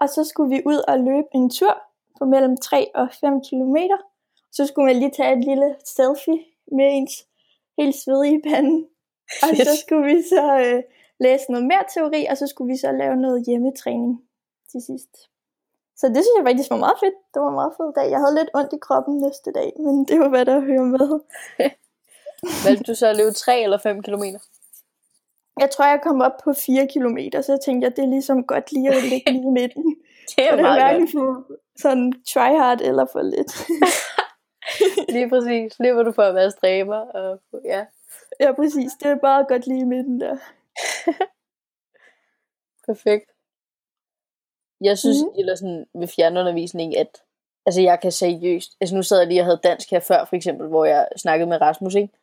og 0.00 0.08
så 0.08 0.24
skulle 0.24 0.50
vi 0.56 0.62
ud 0.66 0.80
og 0.88 0.98
løbe 0.98 1.28
en 1.34 1.50
tur 1.50 1.82
på 2.18 2.24
mellem 2.24 2.56
3 2.56 2.90
og 2.94 3.08
5 3.20 3.40
kilometer. 3.50 3.96
Så 4.52 4.66
skulle 4.66 4.86
man 4.86 4.96
lige 4.96 5.10
tage 5.10 5.38
et 5.38 5.44
lille 5.44 5.76
selfie 5.84 6.40
med 6.72 6.86
ens 6.90 7.26
helt 7.78 7.96
svedige 7.96 8.42
pande. 8.48 8.86
Og 9.42 9.48
så 9.56 9.76
skulle 9.82 10.04
vi 10.14 10.22
så 10.22 10.44
øh, 10.66 10.82
læse 11.20 11.44
noget 11.52 11.66
mere 11.66 11.84
teori, 11.94 12.26
og 12.30 12.36
så 12.36 12.46
skulle 12.46 12.72
vi 12.72 12.76
så 12.76 12.92
lave 12.92 13.16
noget 13.16 13.46
hjemmetræning 13.46 14.22
til 14.70 14.82
sidst. 14.82 15.12
Så 15.96 16.08
det 16.08 16.16
synes 16.16 16.36
jeg 16.38 16.46
faktisk 16.46 16.70
var 16.70 16.76
meget 16.76 16.98
fedt. 17.04 17.14
Det 17.34 17.42
var 17.42 17.48
en 17.48 17.54
meget 17.54 17.74
fed 17.76 17.90
dag. 17.98 18.10
Jeg 18.10 18.20
havde 18.22 18.34
lidt 18.34 18.50
ondt 18.54 18.72
i 18.72 18.78
kroppen 18.86 19.14
næste 19.18 19.52
dag, 19.52 19.72
men 19.78 20.04
det 20.04 20.20
var 20.20 20.28
hvad 20.28 20.44
der 20.46 20.60
hører 20.60 20.88
med. 20.96 21.08
Valgte 22.64 22.84
du 22.84 22.94
så 22.94 23.06
at 23.06 23.16
løbe 23.16 23.32
3 23.32 23.62
eller 23.62 23.78
5 23.78 24.02
kilometer? 24.02 24.38
Jeg 25.60 25.70
tror, 25.70 25.84
jeg 25.84 26.00
kom 26.02 26.20
op 26.20 26.32
på 26.44 26.52
4 26.52 26.86
kilometer, 26.92 27.40
så 27.42 27.52
jeg 27.52 27.60
tænkte, 27.64 27.86
at 27.86 27.96
det 27.96 28.04
er 28.04 28.08
ligesom 28.08 28.46
godt 28.46 28.72
lige 28.72 28.88
at 28.88 29.02
ligge 29.02 29.32
lige 29.32 29.42
i 29.42 29.50
midten. 29.60 29.84
Det 29.84 30.30
Så 30.30 30.34
er 30.38 30.50
det 30.50 30.58
er 30.58 30.62
meget 30.62 30.80
hverken 30.82 31.08
for 31.08 31.46
sådan 31.76 32.12
try 32.32 32.50
hard 32.62 32.80
eller 32.80 33.06
for 33.12 33.22
lidt. 33.22 33.52
Lige 35.14 35.28
præcis. 35.28 35.72
Slipper 35.72 36.02
du 36.02 36.12
for 36.12 36.22
at 36.22 36.34
være 36.34 36.50
stræber. 36.50 36.96
Og, 36.96 37.40
ja, 37.64 37.84
ja, 38.40 38.52
præcis. 38.52 38.92
Det 39.02 39.10
er 39.10 39.16
bare 39.16 39.44
godt 39.48 39.66
lige 39.66 39.80
i 39.80 39.84
midten 39.84 40.20
der. 40.20 40.36
perfekt. 42.88 43.30
Jeg 44.80 44.98
synes, 44.98 45.16
Mhm. 45.22 45.30
mm. 45.32 45.38
eller 45.38 45.54
sådan 45.54 45.86
ved 45.94 46.08
fjernundervisning, 46.08 46.96
at 46.96 47.22
altså 47.66 47.80
jeg 47.82 48.00
kan 48.00 48.12
seriøst, 48.12 48.70
altså 48.80 48.96
nu 48.96 49.02
sad 49.02 49.18
jeg 49.18 49.26
lige 49.28 49.40
og 49.40 49.44
havde 49.44 49.60
dansk 49.62 49.90
her 49.90 50.00
før, 50.00 50.24
for 50.24 50.36
eksempel, 50.36 50.68
hvor 50.68 50.84
jeg 50.84 51.08
snakkede 51.16 51.48
med 51.48 51.60
Rasmus, 51.60 51.94
ikke? 51.94 52.14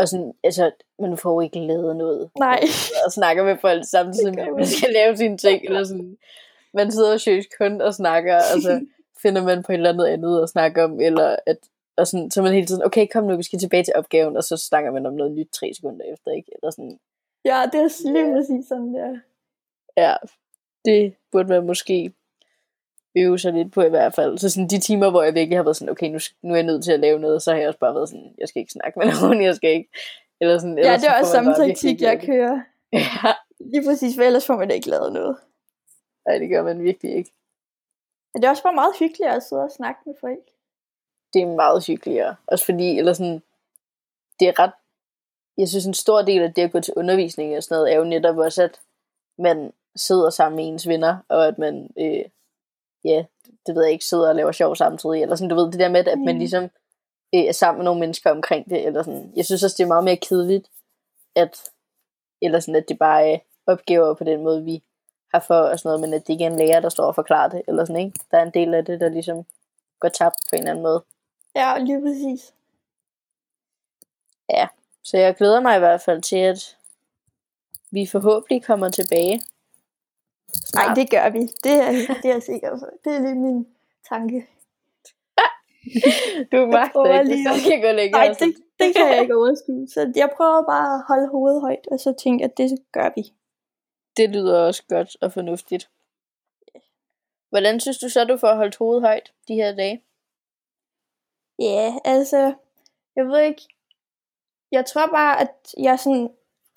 Og 0.00 0.08
sådan, 0.08 0.32
altså, 0.44 0.70
man 0.98 1.16
får 1.16 1.32
jo 1.32 1.40
ikke 1.40 1.58
lavet 1.58 1.96
noget. 1.96 2.30
Nej. 2.38 2.60
og 3.06 3.12
snakker 3.12 3.44
med 3.44 3.56
folk 3.56 3.82
samtidig 3.84 4.34
med, 4.34 4.42
at 4.42 4.54
man 4.56 4.66
skal 4.66 4.92
lave 4.92 5.16
sine 5.16 5.38
ting. 5.38 5.64
Eller 5.64 5.84
sådan. 5.84 6.16
Man 6.74 6.90
sidder 6.90 7.16
seriøst 7.16 7.48
kun 7.58 7.80
og 7.80 7.94
snakker, 7.94 8.36
og 8.36 8.62
så 8.62 8.86
finder 9.22 9.42
man 9.42 9.62
på 9.62 9.72
et 9.72 9.76
eller 9.76 9.92
andet 9.92 10.06
andet 10.06 10.42
at 10.42 10.48
snakke 10.48 10.84
om, 10.84 11.00
eller 11.00 11.36
at, 11.46 11.58
og 11.96 12.06
sådan, 12.06 12.30
så 12.30 12.42
man 12.42 12.52
hele 12.52 12.66
tiden, 12.66 12.84
okay, 12.84 13.06
kom 13.12 13.24
nu, 13.24 13.36
vi 13.36 13.42
skal 13.42 13.58
tilbage 13.58 13.84
til 13.84 13.94
opgaven, 13.96 14.36
og 14.36 14.44
så 14.44 14.56
snakker 14.56 14.90
man 14.90 15.06
om 15.06 15.14
noget 15.14 15.32
nyt 15.32 15.48
tre 15.52 15.72
sekunder 15.74 16.04
efter, 16.12 16.30
ikke? 16.30 16.50
Eller 16.54 16.70
sådan, 16.70 16.98
Ja, 17.44 17.62
det 17.72 17.80
er 17.80 18.12
lige 18.12 18.32
præcis 18.34 18.68
sådan 18.68 18.94
der. 18.94 19.18
ja, 19.96 20.14
det 20.84 21.14
burde 21.32 21.48
man 21.48 21.66
måske 21.66 22.12
øve 23.16 23.38
sig 23.38 23.52
lidt 23.52 23.72
på 23.72 23.82
i 23.82 23.88
hvert 23.88 24.14
fald. 24.14 24.38
Så 24.38 24.50
sådan 24.50 24.68
de 24.68 24.80
timer, 24.80 25.10
hvor 25.10 25.22
jeg 25.22 25.34
virkelig 25.34 25.58
har 25.58 25.62
været 25.64 25.76
sådan, 25.76 25.90
okay, 25.90 26.08
nu, 26.10 26.18
nu 26.42 26.50
er 26.52 26.56
jeg 26.56 26.64
nødt 26.66 26.84
til 26.84 26.92
at 26.92 27.00
lave 27.00 27.18
noget, 27.18 27.42
så 27.42 27.50
har 27.52 27.58
jeg 27.58 27.68
også 27.68 27.78
bare 27.80 27.94
været 27.94 28.08
sådan, 28.08 28.34
jeg 28.38 28.48
skal 28.48 28.60
ikke 28.60 28.72
snakke 28.72 28.98
med 28.98 29.06
nogen, 29.22 29.42
jeg 29.42 29.54
skal 29.54 29.70
ikke. 29.70 29.90
Eller 30.40 30.58
sådan, 30.58 30.78
Ja, 30.78 30.82
det 30.84 30.90
er 30.94 30.98
så 30.98 31.14
også 31.20 31.32
samme 31.32 31.54
taktik, 31.54 32.00
jeg 32.00 32.20
kører. 32.20 32.60
Ja, 32.92 33.32
Lige 33.60 33.84
præcis, 33.88 34.16
for 34.16 34.22
ellers 34.22 34.46
får 34.46 34.56
man 34.56 34.70
ikke 34.70 34.90
lavet 34.90 35.12
noget. 35.12 35.36
nej, 36.26 36.38
det 36.38 36.48
gør 36.50 36.62
man 36.62 36.82
virkelig 36.82 37.14
ikke. 37.16 37.32
Men 38.34 38.42
det 38.42 38.46
er 38.46 38.50
også 38.50 38.62
bare 38.62 38.74
meget 38.74 38.94
hyggeligt 38.98 39.30
at 39.30 39.42
sidde 39.42 39.62
og 39.62 39.70
snakke 39.70 40.00
med 40.06 40.14
folk. 40.20 40.44
det 41.32 41.42
er 41.42 41.46
meget 41.46 41.86
hyggeligere. 41.86 42.36
Også 42.46 42.64
fordi, 42.64 42.98
eller 42.98 43.12
sådan, 43.12 43.42
det 44.40 44.48
er 44.48 44.58
ret, 44.58 44.72
jeg 45.58 45.68
synes 45.68 45.86
en 45.86 45.94
stor 45.94 46.22
del 46.22 46.42
af 46.42 46.54
det 46.54 46.62
at 46.62 46.72
gå 46.72 46.80
til 46.80 46.94
undervisning 46.96 47.56
og 47.56 47.62
sådan 47.62 47.74
noget, 47.76 47.92
er 47.92 47.96
jo 47.96 48.04
netop 48.04 48.36
også, 48.38 48.62
at 48.62 48.80
man 49.38 49.72
sidder 49.96 50.30
sammen 50.30 50.56
med 50.56 50.66
ens 50.68 50.88
venner, 50.88 51.16
og 51.28 51.46
at 51.48 51.58
man, 51.58 51.90
øh, 51.98 52.24
ja, 53.06 53.24
det 53.66 53.74
ved 53.74 53.82
jeg 53.82 53.92
ikke, 53.92 54.04
sidder 54.04 54.28
og 54.28 54.34
laver 54.34 54.52
sjov 54.52 54.76
samtidig, 54.76 55.22
eller 55.22 55.36
sådan, 55.36 55.48
du 55.48 55.54
ved, 55.54 55.72
det 55.72 55.80
der 55.80 55.88
med, 55.88 56.08
at 56.08 56.18
man 56.18 56.34
Mm. 56.34 56.38
ligesom 56.38 56.64
øh, 57.34 57.40
er 57.40 57.52
sammen 57.52 57.78
med 57.78 57.84
nogle 57.84 58.00
mennesker 58.00 58.30
omkring 58.30 58.70
det, 58.70 58.86
eller 58.86 59.02
sådan, 59.02 59.32
jeg 59.36 59.44
synes 59.44 59.62
også, 59.62 59.74
det 59.78 59.84
er 59.84 59.88
meget 59.88 60.04
mere 60.04 60.16
kedeligt, 60.16 60.68
at, 61.34 61.60
eller 62.42 62.60
sådan, 62.60 62.76
at 62.76 62.88
det 62.88 62.98
bare 62.98 63.28
er 63.28 63.38
opgaver 63.66 64.14
på 64.14 64.24
den 64.24 64.42
måde, 64.42 64.64
vi 64.64 64.82
har 65.34 65.40
for 65.40 65.54
og 65.54 65.78
sådan 65.78 65.88
noget, 65.88 66.00
men 66.00 66.14
at 66.14 66.26
det 66.26 66.32
ikke 66.32 66.44
er 66.44 66.50
en 66.50 66.58
lærer, 66.58 66.80
der 66.80 66.88
står 66.88 67.04
og 67.06 67.14
forklarer 67.14 67.48
det, 67.48 67.62
eller 67.68 67.84
sådan, 67.84 68.06
ikke? 68.06 68.18
Der 68.30 68.38
er 68.38 68.42
en 68.42 68.54
del 68.54 68.74
af 68.74 68.84
det, 68.84 69.00
der 69.00 69.08
ligesom 69.08 69.46
går 70.00 70.08
tabt 70.08 70.36
på 70.50 70.56
en 70.56 70.58
eller 70.58 70.70
anden 70.70 70.82
måde. 70.82 71.04
Ja, 71.56 71.78
lige 71.78 72.02
præcis. 72.02 72.52
Så 75.06 75.16
jeg 75.18 75.36
glæder 75.36 75.60
mig 75.60 75.76
i 75.76 75.78
hvert 75.78 76.00
fald 76.00 76.22
til, 76.22 76.36
at 76.36 76.76
vi 77.90 78.06
forhåbentlig 78.06 78.64
kommer 78.64 78.90
tilbage. 78.90 79.40
Nej, 80.74 80.94
det 80.94 81.10
gør 81.10 81.28
vi. 81.30 81.38
Det 81.38 81.72
er, 81.72 81.90
det 82.22 82.24
er 82.24 82.32
jeg 82.32 82.42
sikker 82.42 82.78
på. 82.78 82.86
Det 83.04 83.12
er 83.16 83.20
lige 83.20 83.34
min 83.34 83.66
tanke. 84.08 84.46
Du 86.52 86.66
magter 86.66 87.18
ikke, 87.20 87.34
lige 87.34 87.44
så 87.44 87.62
kan 87.62 87.72
jeg 87.72 87.82
gå 87.82 87.96
længere. 87.96 88.24
Nej, 88.26 88.34
det, 88.38 88.56
det 88.80 88.96
kan 88.96 89.06
jeg 89.12 89.20
ikke 89.22 89.36
overskue. 89.36 89.88
Så 89.88 90.12
jeg 90.16 90.30
prøver 90.36 90.62
bare 90.62 90.94
at 90.94 91.04
holde 91.08 91.28
hovedet 91.28 91.60
højt, 91.60 91.86
og 91.90 92.00
så 92.00 92.14
tænke, 92.22 92.44
at 92.44 92.56
det 92.56 92.78
gør 92.92 93.10
vi. 93.16 93.32
det 94.16 94.30
lyder 94.30 94.60
også 94.66 94.82
godt 94.88 95.16
og 95.20 95.32
fornuftigt. 95.32 95.90
Hvordan 97.50 97.80
synes 97.80 97.98
du 97.98 98.08
så, 98.08 98.24
du 98.24 98.36
får 98.36 98.54
holdt 98.54 98.76
hovedet 98.76 99.02
højt 99.02 99.32
de 99.48 99.54
her 99.54 99.74
dage? 99.76 100.02
Ja, 101.58 101.94
altså, 102.04 102.54
jeg 103.16 103.26
ved 103.28 103.40
ikke. 103.40 103.62
Jeg 104.72 104.86
tror 104.86 105.06
bare, 105.06 105.40
at 105.40 105.74
jeg 105.78 105.98
sådan 105.98 106.30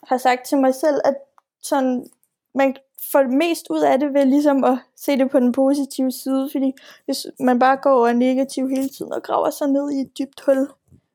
har 0.04 0.18
sagt 0.18 0.46
til 0.46 0.58
mig 0.58 0.76
selv, 0.76 1.02
at 1.06 1.15
sådan, 1.62 2.10
man 2.54 2.78
får 3.12 3.24
mest 3.38 3.68
ud 3.70 3.82
af 3.82 4.00
det 4.00 4.14
ved 4.14 4.26
ligesom 4.26 4.64
at 4.64 4.78
se 4.96 5.18
det 5.18 5.32
på 5.32 5.40
den 5.40 5.52
positive 5.52 6.12
side, 6.12 6.50
fordi 6.52 6.74
hvis 7.06 7.28
man 7.40 7.60
bare 7.60 7.78
går 7.78 8.02
og 8.02 8.10
er 8.10 8.14
negativ 8.14 8.70
hele 8.70 8.90
tiden 8.90 9.14
og 9.14 9.24
graver 9.24 9.50
sig 9.50 9.68
ned 9.68 9.92
i 9.92 10.00
et 10.02 10.18
dybt 10.20 10.42
hul, 10.46 10.68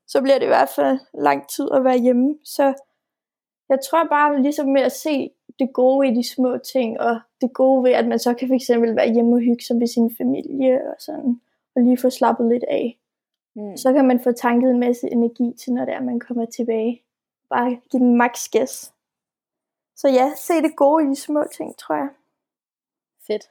så 0.07 0.23
bliver 0.23 0.38
det 0.38 0.44
i 0.44 0.55
hvert 0.55 0.68
fald 0.77 0.99
lang 1.14 1.49
tid 1.49 1.68
at 1.75 1.85
være 1.85 1.99
hjemme. 1.99 2.35
Så 2.44 2.75
jeg 3.68 3.79
tror 3.90 4.05
bare 4.05 4.42
ligesom 4.42 4.68
med 4.68 4.83
at 4.83 4.92
se 4.92 5.31
det 5.59 5.73
gode 5.73 6.09
i 6.09 6.14
de 6.14 6.35
små 6.35 6.59
ting, 6.73 7.01
og 7.01 7.20
det 7.40 7.53
gode 7.53 7.85
ved, 7.85 7.90
at 7.90 8.07
man 8.09 8.18
så 8.18 8.35
kan 8.35 8.49
fx 8.49 8.70
være 8.70 9.12
hjemme 9.12 9.35
og 9.35 9.40
hygge 9.40 9.64
sig 9.64 9.77
med 9.77 9.87
sin 9.87 10.16
familie 10.16 10.81
og 10.90 10.97
sådan, 10.99 11.40
og 11.77 11.83
lige 11.83 11.99
få 11.99 12.11
slappet 12.11 12.49
lidt 12.49 12.64
af 12.68 12.99
Mm. 13.57 13.77
så 13.77 13.92
kan 13.92 14.05
man 14.05 14.20
få 14.20 14.33
tanket 14.33 14.70
en 14.70 14.81
masse 14.81 15.12
energi 15.12 15.53
til, 15.59 15.73
når 15.73 15.85
det 15.85 15.94
er, 15.94 16.01
man 16.01 16.20
kommer 16.20 16.44
tilbage. 16.44 17.03
Bare 17.51 17.70
give 17.90 18.01
den 18.01 18.16
max 18.16 18.49
gas. 18.49 18.93
Så 19.96 20.09
ja, 20.09 20.33
se 20.37 20.54
det 20.54 20.76
gode 20.76 21.04
i 21.04 21.09
de 21.09 21.16
små 21.16 21.44
ting, 21.57 21.78
tror 21.78 21.94
jeg. 21.94 22.09
Fedt. 23.26 23.50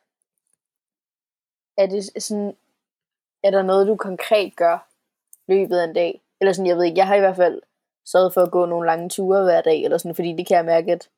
Er 1.77 1.85
det 1.85 2.23
sådan, 2.23 2.55
er 3.43 3.51
der 3.51 3.61
noget, 3.61 3.87
du 3.87 3.95
konkret 3.95 4.55
gør 4.55 4.87
løbet 5.47 5.77
af 5.77 5.83
en 5.83 5.93
dag? 5.93 6.21
Eller 6.39 6.53
sådan, 6.53 6.67
jeg 6.67 6.77
ved 6.77 6.83
ikke, 6.83 6.97
jeg 6.97 7.07
har 7.07 7.15
i 7.15 7.19
hvert 7.19 7.35
fald 7.35 7.61
sørget 8.05 8.33
for 8.33 8.41
at 8.41 8.51
gå 8.51 8.65
nogle 8.65 8.85
lange 8.85 9.09
ture 9.09 9.43
hver 9.43 9.61
dag, 9.61 9.83
eller 9.83 9.97
sådan, 9.97 10.15
fordi 10.15 10.33
det 10.37 10.47
kan 10.47 10.57
jeg 10.57 10.65
mærke, 10.65 10.91
at 10.91 11.09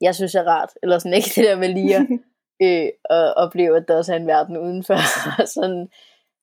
jeg 0.00 0.14
synes 0.14 0.34
er 0.34 0.44
rart. 0.44 0.72
Eller 0.82 0.98
sådan 0.98 1.14
ikke 1.18 1.32
det 1.36 1.44
der 1.44 1.56
med 1.56 1.68
lige 1.68 1.96
at, 1.96 2.06
øh, 2.64 2.88
at 3.10 3.34
opleve, 3.36 3.76
at 3.76 3.88
der 3.88 3.96
også 3.96 4.12
er 4.12 4.16
en 4.16 4.26
verden 4.26 4.56
udenfor. 4.56 4.96
sådan, 5.56 5.88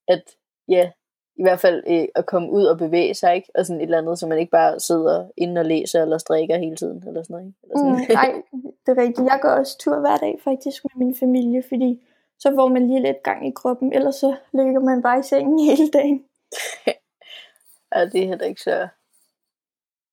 at 0.07 0.23
ja, 0.69 0.91
i 1.39 1.41
hvert 1.41 1.59
fald 1.59 1.83
øh, 1.87 2.07
at 2.15 2.25
komme 2.25 2.51
ud 2.51 2.63
og 2.63 2.77
bevæge 2.77 3.13
sig, 3.13 3.35
ikke? 3.35 3.49
Og 3.55 3.65
sådan 3.65 3.81
et 3.81 3.83
eller 3.83 3.97
andet, 3.97 4.19
så 4.19 4.27
man 4.27 4.39
ikke 4.39 4.51
bare 4.51 4.79
sidder 4.79 5.27
inde 5.37 5.59
og 5.59 5.65
læser 5.65 6.01
eller 6.01 6.17
strikker 6.17 6.57
hele 6.57 6.75
tiden, 6.75 7.03
eller 7.07 7.23
sådan 7.23 7.33
noget? 7.33 7.53
Eller 7.63 7.77
sådan. 7.77 7.91
Mm, 7.91 8.13
nej, 8.13 8.41
det 8.85 8.97
er 8.97 9.01
rigtigt. 9.01 9.27
Jeg 9.27 9.39
går 9.41 9.49
også 9.49 9.77
tur 9.77 9.99
hver 9.99 10.17
dag 10.17 10.39
faktisk 10.43 10.83
med 10.83 11.05
min 11.05 11.15
familie, 11.15 11.63
fordi 11.69 12.01
så 12.39 12.51
får 12.55 12.67
man 12.67 12.87
lige 12.87 13.01
lidt 13.01 13.23
gang 13.23 13.47
i 13.47 13.51
kroppen, 13.51 13.93
ellers 13.93 14.15
så 14.15 14.35
ligger 14.53 14.79
man 14.79 15.01
bare 15.01 15.19
i 15.19 15.23
sengen 15.23 15.59
hele 15.69 15.89
dagen. 15.91 16.25
ja, 17.95 18.05
det 18.05 18.23
er 18.23 18.27
heller 18.27 18.45
ikke 18.45 18.61
så, 18.61 18.87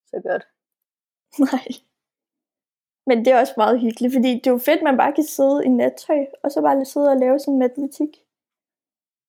så 0.07 0.21
godt. 0.29 0.47
Nej. 1.39 1.67
Men 3.07 3.25
det 3.25 3.33
er 3.33 3.41
også 3.41 3.55
meget 3.57 3.81
hyggeligt, 3.81 4.15
fordi 4.15 4.35
det 4.35 4.47
er 4.47 4.51
jo 4.51 4.59
fedt, 4.59 4.79
at 4.79 4.85
man 4.85 4.97
bare 4.97 5.13
kan 5.13 5.25
sidde 5.25 5.65
i 5.65 5.69
nattøj, 5.69 6.27
og 6.43 6.51
så 6.51 6.61
bare 6.63 6.85
sidde 6.85 7.09
og 7.09 7.17
lave 7.17 7.39
sin 7.39 7.59
matematik. 7.59 8.25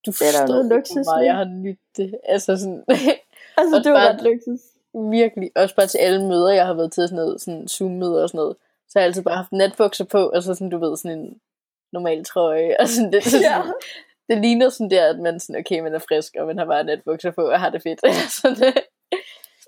Du 0.05 0.11
er 0.11 0.15
forstår 0.15 0.63
luksus 0.75 1.05
meget 1.05 1.25
jeg 1.25 1.35
har 1.35 1.45
nydt 1.45 1.79
det. 1.97 2.15
Altså 2.23 2.57
sådan, 2.57 2.83
Altså, 3.59 3.81
det 3.83 3.91
var 3.91 3.99
bare- 3.99 4.13
ret 4.13 4.21
luksus. 4.21 4.59
virkelig. 5.11 5.51
Også 5.55 5.75
bare 5.75 5.87
til 5.87 5.97
alle 5.97 6.27
møder, 6.27 6.49
jeg 6.49 6.65
har 6.65 6.73
været 6.73 6.91
til 6.91 7.07
sådan 7.07 7.15
noget, 7.15 7.41
sådan 7.41 7.67
Zoom-møder 7.67 8.21
og 8.23 8.29
sådan 8.29 8.37
noget. 8.37 8.55
Så 8.89 8.91
har 8.95 9.01
jeg 9.01 9.07
altid 9.07 9.23
bare 9.23 9.35
haft 9.37 9.51
natbukser 9.51 10.05
på, 10.05 10.17
og 10.29 10.43
så 10.43 10.53
sådan, 10.53 10.69
du 10.69 10.77
ved, 10.77 10.97
sådan 10.97 11.19
en 11.19 11.39
normal 11.93 12.25
trøje. 12.25 12.75
Og 12.79 12.87
sådan, 12.87 13.11
det, 13.13 13.23
så 13.23 13.37
Ja. 13.37 13.55
sådan, 13.55 13.73
det 14.29 14.37
ligner 14.37 14.69
sådan 14.69 14.89
der, 14.89 15.09
at 15.09 15.19
man 15.19 15.39
sådan, 15.39 15.59
okay, 15.59 15.79
man 15.79 15.93
er 15.93 15.99
frisk, 15.99 16.35
og 16.39 16.47
man 16.47 16.57
har 16.57 16.65
bare 16.65 16.83
natbukser 16.83 17.31
på, 17.31 17.41
og 17.41 17.59
har 17.59 17.69
det 17.69 17.81
fedt. 17.83 17.99
sådan, 18.41 18.57
det. 18.57 18.73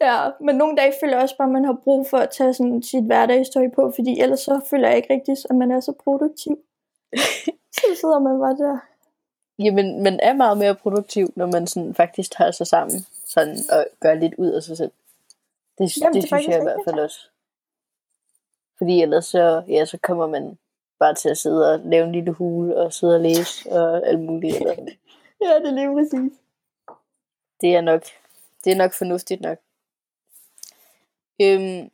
Ja, 0.01 0.29
men 0.41 0.55
nogle 0.55 0.77
dage 0.77 0.93
føler 1.01 1.13
jeg 1.13 1.23
også 1.23 1.37
bare, 1.37 1.47
at 1.47 1.51
man 1.53 1.65
har 1.65 1.77
brug 1.83 2.07
for 2.09 2.17
at 2.17 2.29
tage 2.29 2.53
sådan 2.53 2.83
sit 2.83 3.03
hverdagstøj 3.03 3.67
på, 3.75 3.91
fordi 3.95 4.19
ellers 4.21 4.39
så 4.39 4.59
føler 4.69 4.87
jeg 4.87 4.97
ikke 4.97 5.13
rigtigt, 5.13 5.39
at 5.49 5.55
man 5.55 5.71
er 5.71 5.79
så 5.79 5.93
produktiv. 6.03 6.57
så 7.77 7.85
sidder 8.01 8.19
man 8.19 8.39
bare 8.39 8.57
der. 8.67 8.77
Jamen, 9.59 10.03
man 10.03 10.19
er 10.19 10.33
meget 10.33 10.57
mere 10.57 10.75
produktiv, 10.75 11.33
når 11.35 11.45
man 11.45 11.67
sådan 11.67 11.95
faktisk 11.95 12.31
tager 12.31 12.51
sig 12.51 12.67
sammen 12.67 13.05
sådan, 13.25 13.57
og 13.71 13.85
gør 13.99 14.13
lidt 14.13 14.33
ud 14.37 14.51
af 14.51 14.63
sig 14.63 14.77
selv. 14.77 14.91
Det, 15.77 15.97
Jamen, 15.97 16.13
det, 16.13 16.21
det 16.21 16.29
synes 16.29 16.47
jeg 16.47 16.59
i 16.59 16.63
hvert 16.63 16.81
fald 16.85 16.99
også. 16.99 17.19
Fordi 18.77 19.01
ellers 19.01 19.25
så, 19.25 19.63
ja, 19.67 19.85
så 19.85 19.97
kommer 20.03 20.27
man 20.27 20.57
bare 20.99 21.15
til 21.15 21.29
at 21.29 21.37
sidde 21.37 21.73
og 21.73 21.79
lave 21.79 22.05
en 22.05 22.11
lille 22.11 22.31
hule, 22.31 22.77
og 22.77 22.93
sidde 22.93 23.15
og 23.15 23.21
læse, 23.21 23.71
og 23.71 24.07
alt 24.07 24.19
muligt. 24.19 24.55
Eller. 24.55 24.75
Ja, 25.41 25.59
det 25.59 25.67
er 25.67 25.71
lige 25.71 25.93
præcis. 25.93 26.39
det 27.61 27.75
er 27.75 27.81
nok 27.81 28.03
det 28.63 28.71
er 28.71 28.77
nok 28.77 28.93
fornuftigt 28.93 29.41
nok. 29.41 29.57
Øhm, 31.41 31.91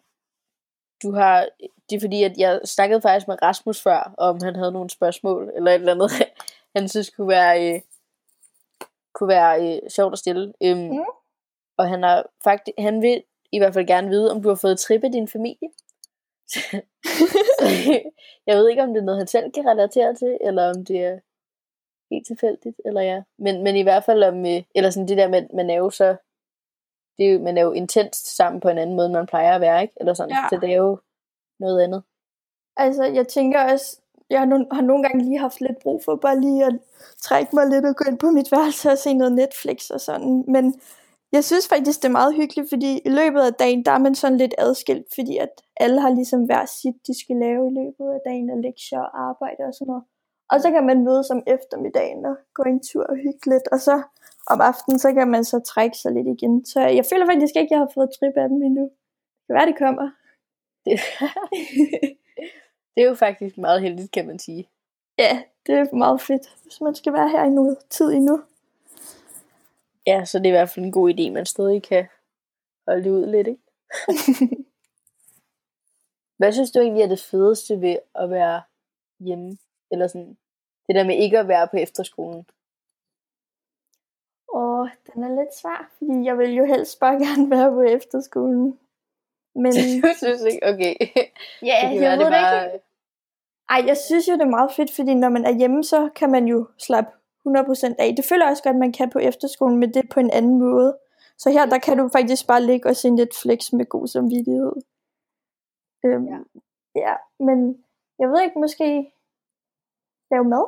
du 1.04 1.12
har, 1.12 1.48
det 1.90 1.96
er 1.96 2.00
fordi, 2.00 2.24
at 2.24 2.38
jeg 2.38 2.62
snakkede 2.66 3.02
faktisk 3.02 3.28
med 3.28 3.42
Rasmus 3.42 3.82
før, 3.82 4.14
om 4.18 4.42
han 4.44 4.56
havde 4.56 4.72
nogle 4.72 4.90
spørgsmål, 4.90 5.52
eller 5.56 5.72
et 5.72 5.76
eller 5.76 5.92
andet, 5.92 6.12
han 6.76 6.88
synes 6.90 7.10
kunne 7.10 7.28
være, 7.28 7.74
øh, 7.74 7.82
kunne 9.14 9.28
være 9.28 9.76
øh, 9.76 9.90
sjovt 9.90 10.14
at 10.14 10.20
stille. 10.20 10.54
Øhm, 10.64 10.80
Mm. 10.80 11.00
Og 11.78 11.90
han, 11.90 12.04
har 12.04 12.30
faktisk, 12.44 12.76
han 12.78 13.02
vil 13.02 13.24
i 13.52 13.58
hvert 13.58 13.74
fald 13.74 13.88
gerne 13.88 14.10
vide, 14.10 14.32
om 14.32 14.42
du 14.42 14.48
har 14.50 14.56
fået 14.56 14.80
trip 14.80 15.04
af 15.04 15.12
din 15.12 15.28
familie. 15.28 15.70
jeg 18.48 18.58
ved 18.58 18.70
ikke, 18.70 18.82
om 18.84 18.90
det 18.94 19.00
er 19.00 19.06
noget, 19.06 19.18
han 19.18 19.28
selv 19.28 19.52
kan 19.52 19.68
relatere 19.68 20.16
til, 20.16 20.38
eller 20.42 20.70
om 20.70 20.86
det 20.86 20.98
er 21.04 21.20
helt 22.12 22.28
tilfældigt, 22.28 22.82
eller 22.86 23.02
ja. 23.02 23.22
Men, 23.38 23.64
men 23.64 23.76
i 23.76 23.82
hvert 23.82 24.04
fald 24.04 24.24
om, 24.24 24.46
øh, 24.46 24.64
eller 24.76 24.90
sådan 24.90 25.08
det 25.08 25.18
der 25.18 25.28
med, 25.28 25.48
man 25.54 25.70
er 25.70 25.76
jo 25.76 25.90
så, 25.90 26.16
det 27.18 27.26
er 27.28 27.34
jo, 27.34 27.40
man 27.40 27.58
er 27.58 27.62
jo 27.62 27.72
intenst 27.72 28.36
sammen 28.36 28.62
på 28.62 28.70
en 28.70 28.78
anden 28.78 28.96
måde, 28.96 29.06
end 29.06 29.14
man 29.16 29.26
plejer 29.28 29.56
at 29.56 29.62
være, 29.62 29.82
ikke? 29.82 29.94
Eller 30.00 30.14
sådan, 30.14 30.30
Ja. 30.36 30.48
så 30.50 30.58
det 30.62 30.72
er 30.72 30.78
jo 30.78 31.00
noget 31.60 31.84
andet. 31.84 32.04
Altså, 32.78 33.04
jeg 33.04 33.28
tænker 33.28 33.72
også, 33.72 34.02
jeg 34.34 34.42
har, 34.72 34.82
nogle 34.82 35.04
gange 35.04 35.26
lige 35.26 35.40
haft 35.40 35.62
lidt 35.62 35.80
brug 35.84 36.02
for 36.06 36.16
bare 36.16 36.42
lige 36.42 36.66
at 36.66 36.76
trække 37.22 37.56
mig 37.56 37.66
lidt 37.68 37.86
og 37.86 37.96
gå 37.96 38.04
ind 38.10 38.20
på 38.20 38.30
mit 38.32 38.52
værelse 38.52 38.92
og 38.92 38.98
se 38.98 39.14
noget 39.14 39.34
Netflix 39.34 39.90
og 39.90 40.02
sådan. 40.02 40.44
Men 40.48 40.66
jeg 41.32 41.44
synes 41.44 41.68
faktisk, 41.68 42.02
det 42.02 42.08
er 42.08 42.20
meget 42.22 42.36
hyggeligt, 42.36 42.70
fordi 42.70 42.92
i 43.06 43.10
løbet 43.20 43.42
af 43.42 43.54
dagen, 43.54 43.86
der 43.86 43.92
er 43.92 44.04
man 44.06 44.16
sådan 44.16 44.38
lidt 44.38 44.56
adskilt, 44.58 45.08
fordi 45.16 45.38
at 45.38 45.54
alle 45.78 46.02
har 46.02 46.10
ligesom 46.10 46.42
hver 46.46 46.66
sit, 46.66 46.98
de 47.08 47.14
skal 47.22 47.36
lave 47.36 47.62
i 47.72 47.74
løbet 47.80 48.08
af 48.16 48.20
dagen, 48.26 48.50
og 48.50 48.58
lektier 48.58 49.00
og 49.00 49.12
arbejde 49.30 49.62
og 49.70 49.74
sådan 49.74 49.92
noget. 49.92 50.04
Og 50.52 50.62
så 50.62 50.72
kan 50.72 50.86
man 50.86 51.04
mødes 51.04 51.30
om 51.30 51.44
eftermiddagen 51.56 52.26
og 52.26 52.36
gå 52.54 52.64
en 52.64 52.82
tur 52.90 53.04
og 53.12 53.16
hygge 53.16 53.46
lidt, 53.54 53.68
og 53.72 53.80
så 53.80 53.96
om 54.54 54.62
aftenen, 54.62 55.00
så 55.00 55.14
kan 55.14 55.28
man 55.28 55.44
så 55.44 55.60
trække 55.60 55.98
sig 55.98 56.12
lidt 56.12 56.28
igen. 56.28 56.66
Så 56.66 56.80
jeg 56.80 57.06
føler 57.12 57.26
faktisk 57.26 57.56
ikke, 57.56 57.70
at 57.72 57.76
jeg 57.76 57.80
har 57.80 57.92
fået 57.94 58.10
trip 58.18 58.36
af 58.44 58.50
dem 58.50 58.62
endnu. 58.64 58.84
Det 59.38 59.46
kan 59.48 59.56
være, 59.58 59.70
det 59.72 59.78
kommer. 59.84 60.08
Det, 60.86 60.96
det 62.96 63.04
er 63.04 63.08
jo 63.08 63.16
faktisk 63.16 63.58
meget 63.58 63.82
heldigt, 63.82 64.12
kan 64.12 64.28
man 64.28 64.40
sige. 64.40 64.70
Ja, 65.18 65.44
det 65.66 65.76
er 65.76 65.96
meget 65.96 66.22
fedt, 66.22 66.58
hvis 66.64 66.82
man 66.82 66.96
skal 66.96 67.14
være 67.14 67.30
her 67.30 67.44
i 67.44 67.50
noget 67.50 67.78
tid 67.90 68.12
endnu. 68.12 68.44
Ja, 70.08 70.26
så 70.26 70.38
det 70.38 70.46
er 70.46 70.50
i 70.50 70.52
hvert 70.52 70.70
fald 70.70 70.86
en 70.86 70.92
god 70.92 71.14
idé, 71.14 71.32
man 71.32 71.46
stadig 71.46 71.84
kan 71.84 72.08
holde 72.88 73.04
det 73.04 73.10
ud 73.10 73.26
lidt, 73.26 73.48
ikke? 73.48 73.62
Hvad 76.38 76.52
synes 76.52 76.72
du 76.72 76.80
egentlig 76.80 77.04
er 77.04 77.08
det 77.08 77.20
fedeste 77.20 77.82
ved 77.82 77.98
at 78.16 78.30
være 78.30 78.62
hjemme? 79.20 79.58
Eller 79.92 80.08
sådan, 80.08 80.38
det 80.88 80.96
der 80.96 81.04
med 81.04 81.16
ikke 81.16 81.40
at 81.40 81.48
være 81.48 81.68
på 81.68 81.78
efterskolen. 81.78 82.46
Åh, 84.54 84.90
den 85.14 85.24
er 85.24 85.42
lidt 85.42 85.56
svær, 85.56 85.92
fordi 85.98 86.26
jeg 86.26 86.38
vil 86.38 86.52
jo 86.54 86.66
helst 86.66 87.00
bare 87.00 87.20
gerne 87.26 87.50
være 87.50 87.72
på 87.72 87.82
efterskolen. 87.82 88.80
Men 89.56 89.72
du 90.04 90.10
synes 90.18 90.42
ikke? 90.42 90.68
Okay. 90.72 90.96
ja, 91.70 91.78
jeg 91.90 92.02
være, 92.02 92.18
ved 92.18 92.26
det 92.26 92.32
bare... 92.32 92.66
ikke. 92.74 92.86
Ej, 93.70 93.84
jeg 93.88 93.98
synes 93.98 94.28
jo, 94.28 94.34
det 94.34 94.42
er 94.42 94.58
meget 94.58 94.72
fedt, 94.72 94.92
fordi 94.96 95.14
når 95.14 95.30
man 95.30 95.46
er 95.46 95.52
hjemme, 95.52 95.84
så 95.84 96.10
kan 96.16 96.32
man 96.32 96.46
jo 96.46 96.68
slappe 96.78 97.12
100% 97.48 97.96
af. 98.00 98.14
Det 98.18 98.26
føler 98.26 98.46
jeg 98.46 98.52
også 98.52 98.64
godt, 98.64 98.78
man 98.78 98.92
kan 98.92 99.10
på 99.10 99.20
efterskolen, 99.20 99.78
men 99.80 99.94
det 99.94 100.10
på 100.10 100.20
en 100.20 100.32
anden 100.32 100.60
måde. 100.60 100.98
Så 101.38 101.50
her, 101.52 101.66
der 101.66 101.80
kan 101.80 101.98
du 101.98 102.10
faktisk 102.18 102.48
bare 102.48 102.64
ligge 102.64 102.90
og 102.90 102.96
se 102.96 103.10
Netflix 103.10 103.74
med 103.74 103.86
god 103.86 104.08
samvittighed. 104.08 104.74
Øhm, 106.06 106.26
Ja. 106.28 106.38
ja. 106.96 107.02
ja, 107.02 107.16
men 107.40 107.58
jeg 108.20 108.30
ved 108.30 108.42
ikke, 108.42 108.60
måske 108.60 108.88
lave 110.32 110.46
mad? 110.54 110.66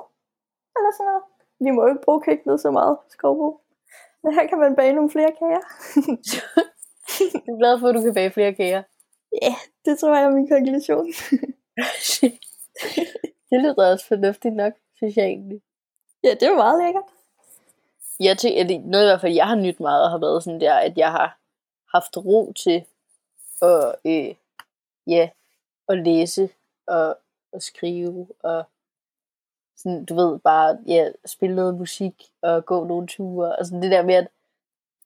Eller 0.78 0.92
sådan 0.98 1.06
noget. 1.10 1.24
Vi 1.60 1.72
må 1.72 1.82
jo 1.82 1.88
ikke 1.88 2.06
bruge 2.06 2.22
køkkenet 2.22 2.60
så 2.62 2.72
meget, 2.72 2.98
Skovbo. 3.10 3.60
Men 4.24 4.34
her 4.34 4.48
kan 4.48 4.60
man 4.60 4.76
bage 4.76 4.94
nogle 4.94 5.10
flere 5.10 5.32
kager. 5.40 5.64
Jeg 7.20 7.54
er 7.54 7.58
glad 7.58 7.80
for, 7.80 7.88
at 7.88 7.96
du 7.96 8.02
kan 8.02 8.14
bage 8.14 8.32
flere 8.32 8.54
kager. 8.54 8.84
Ja, 9.42 9.56
det 9.86 10.00
tror 10.00 10.16
jeg 10.16 10.24
er 10.24 10.30
min 10.30 10.48
konklusion. 10.48 11.06
det 13.50 13.62
lyder 13.62 13.92
også 13.92 14.08
fornuftigt 14.08 14.56
nok, 14.56 14.74
synes 14.96 15.18
jeg 15.18 15.26
egentlig. 15.26 15.62
Ja, 16.24 16.30
det 16.30 16.48
jo 16.48 16.56
meget 16.56 16.84
lækkert. 16.84 17.04
Jeg 18.20 18.38
tænker, 18.38 18.62
at 18.62 18.86
noget 18.86 19.06
i 19.06 19.10
hvert 19.10 19.22
fald, 19.22 19.34
jeg 19.34 19.48
har 19.48 19.56
nyt 19.56 19.80
meget, 19.80 20.12
har 20.12 20.18
været 20.18 20.44
sådan 20.44 20.62
der, 20.62 20.74
at 20.74 20.98
jeg 20.98 21.12
har 21.12 21.40
haft 21.94 22.18
ro 22.18 22.54
til 22.54 22.86
at, 23.62 23.96
øh, 24.06 24.36
ja, 25.08 25.30
at 25.90 25.98
læse 25.98 26.50
og, 26.88 27.18
og 27.52 27.62
skrive 27.62 28.28
og 28.40 28.64
sådan, 29.78 30.06
du 30.06 30.16
ved, 30.16 30.40
bare 30.40 30.78
ja, 30.88 31.12
spille 31.26 31.56
noget 31.56 31.76
musik 31.76 32.32
og 32.42 32.66
gå 32.66 32.84
nogle 32.84 33.08
ture. 33.08 33.56
Og 33.56 33.66
sådan 33.66 33.82
det 33.82 33.92
der 33.92 34.04
med, 34.04 34.16
at, 34.16 34.28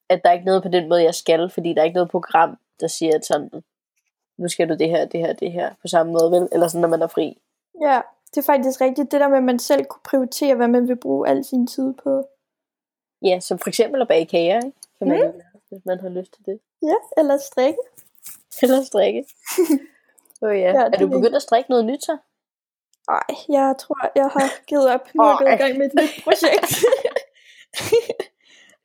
at 0.09 0.21
der 0.23 0.29
er 0.29 0.33
ikke 0.33 0.45
noget 0.45 0.63
på 0.63 0.69
den 0.69 0.89
måde, 0.89 1.03
jeg 1.03 1.15
skal, 1.15 1.49
fordi 1.49 1.73
der 1.73 1.81
er 1.81 1.85
ikke 1.85 1.95
noget 1.95 2.11
program, 2.11 2.57
der 2.79 2.87
siger, 2.87 3.15
at 3.15 3.25
sådan, 3.25 3.49
nu 4.37 4.47
skal 4.47 4.69
du 4.69 4.75
det 4.75 4.89
her, 4.89 5.05
det 5.05 5.19
her, 5.19 5.33
det 5.33 5.51
her, 5.51 5.73
på 5.81 5.87
samme 5.87 6.11
måde, 6.11 6.31
vel? 6.31 6.49
Eller 6.51 6.67
sådan, 6.67 6.81
når 6.81 6.87
man 6.87 7.01
er 7.01 7.07
fri. 7.07 7.41
Ja, 7.81 8.01
det 8.31 8.37
er 8.37 8.45
faktisk 8.45 8.81
rigtigt. 8.81 9.11
Det 9.11 9.21
der 9.21 9.27
med, 9.27 9.37
at 9.37 9.43
man 9.43 9.59
selv 9.59 9.85
kunne 9.85 10.01
prioritere, 10.03 10.55
hvad 10.55 10.67
man 10.67 10.87
vil 10.87 10.95
bruge 10.95 11.29
al 11.29 11.45
sin 11.45 11.67
tid 11.67 11.93
på. 12.03 12.27
Ja, 13.21 13.39
som 13.39 13.59
for 13.59 13.67
eksempel 13.69 14.01
at 14.01 14.07
bage 14.07 14.25
kager, 14.25 14.55
ikke? 14.55 14.77
Kan 14.97 15.07
man 15.07 15.17
gøre, 15.19 15.33
hvis 15.69 15.85
man 15.85 15.99
har 15.99 16.09
lyst 16.09 16.33
til 16.33 16.45
det. 16.45 16.59
Ja, 16.81 16.95
eller 17.17 17.37
strikke. 17.37 17.79
Eller 18.61 18.83
strikke. 18.83 19.25
Åh 20.41 20.49
oh, 20.49 20.59
ja. 20.59 20.71
Ja, 20.71 20.83
er 20.93 20.97
du 20.99 21.07
begyndt 21.07 21.35
at 21.35 21.41
strikke 21.41 21.69
noget 21.69 21.85
nyt 21.85 22.03
så? 22.03 22.17
Nej, 23.09 23.23
jeg 23.49 23.75
tror, 23.79 24.11
jeg 24.15 24.29
har 24.33 24.49
givet 24.69 24.89
op. 24.89 25.07
Nu 25.15 25.23
er 25.23 25.27
jeg 25.27 25.37
gået 25.39 25.53
i 25.53 25.63
gang 25.63 25.77
med 25.77 25.85
et 25.85 25.93
nyt 25.93 26.23
projekt. 26.23 26.85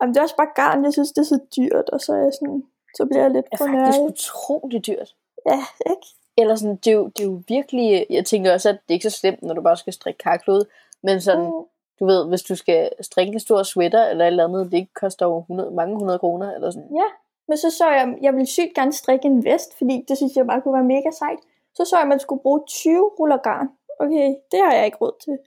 Jamen, 0.00 0.14
det 0.14 0.18
er 0.20 0.22
også 0.22 0.36
bare 0.36 0.52
garn. 0.54 0.84
Jeg 0.84 0.92
synes, 0.92 1.12
det 1.12 1.18
er 1.18 1.24
så 1.34 1.40
dyrt, 1.56 1.90
og 1.90 2.00
så 2.00 2.12
er 2.12 2.16
jeg 2.16 2.32
sådan, 2.40 2.62
så 2.96 3.06
bliver 3.06 3.22
jeg 3.22 3.30
lidt 3.30 3.46
Det 3.50 3.58
for 3.58 3.64
er 3.64 3.84
faktisk 3.84 4.00
utroligt 4.00 4.86
dyrt. 4.86 5.14
Ja, 5.50 5.60
ikke? 5.92 6.06
Eller 6.36 6.56
sådan, 6.56 6.76
det 6.76 6.86
er, 6.86 6.94
jo, 6.94 7.06
det 7.06 7.20
er 7.20 7.28
jo 7.28 7.42
virkelig, 7.48 8.06
jeg 8.10 8.24
tænker 8.26 8.52
også, 8.52 8.68
at 8.68 8.74
det 8.74 8.90
er 8.90 8.94
ikke 8.94 9.10
så 9.10 9.18
slemt, 9.18 9.42
når 9.42 9.54
du 9.54 9.62
bare 9.62 9.76
skal 9.76 9.92
strikke 9.92 10.18
karklode, 10.18 10.66
men 11.02 11.20
sådan, 11.20 11.44
Mm. 11.44 11.64
du 12.00 12.06
ved, 12.06 12.28
hvis 12.28 12.42
du 12.42 12.54
skal 12.56 12.90
strikke 13.00 13.32
en 13.32 13.40
stor 13.40 13.62
sweater 13.62 14.04
eller 14.06 14.24
et 14.24 14.26
eller 14.26 14.44
andet, 14.44 14.72
det 14.72 14.88
koster 14.94 15.26
over 15.26 15.40
100, 15.40 15.70
mange 15.70 15.96
hundrede 15.98 16.18
kroner, 16.18 16.54
eller 16.54 16.70
sådan. 16.70 16.88
Ja, 16.94 17.08
men 17.48 17.56
så 17.56 17.70
så 17.70 17.90
jeg, 17.90 18.18
jeg 18.22 18.32
ville 18.32 18.46
sygt 18.46 18.74
gerne 18.74 18.92
strikke 18.92 19.26
en 19.26 19.44
vest, 19.44 19.78
fordi 19.78 20.04
det 20.08 20.16
synes 20.16 20.36
jeg 20.36 20.46
bare 20.46 20.60
kunne 20.62 20.74
være 20.74 20.84
mega 20.84 21.10
sejt. 21.18 21.38
Så 21.74 21.84
så 21.84 21.96
jeg, 21.96 22.02
at 22.02 22.08
man 22.08 22.20
skulle 22.20 22.42
bruge 22.42 22.60
20 22.68 23.10
ruller 23.20 23.36
garn. 23.36 23.68
Okay, 24.00 24.34
det 24.52 24.60
har 24.64 24.72
jeg 24.74 24.84
ikke 24.86 24.98
råd 25.00 25.12
til. 25.24 25.38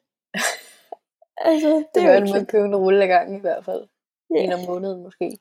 altså, 1.52 1.70
det 1.70 1.86
Det 1.96 2.04
er 2.04 2.08
jo 2.08 2.22
ikke 2.22 2.34
man 2.34 2.46
købe 2.46 2.66
en 2.66 2.76
rulle 2.76 3.04
ad 3.04 3.08
gangen 3.08 3.38
i 3.38 3.42
hvert 3.42 3.66
fald. 3.66 3.84
Ja. 4.30 4.44
En 4.44 4.54
om 4.54 4.60
måneden 4.68 5.04
måske. 5.04 5.26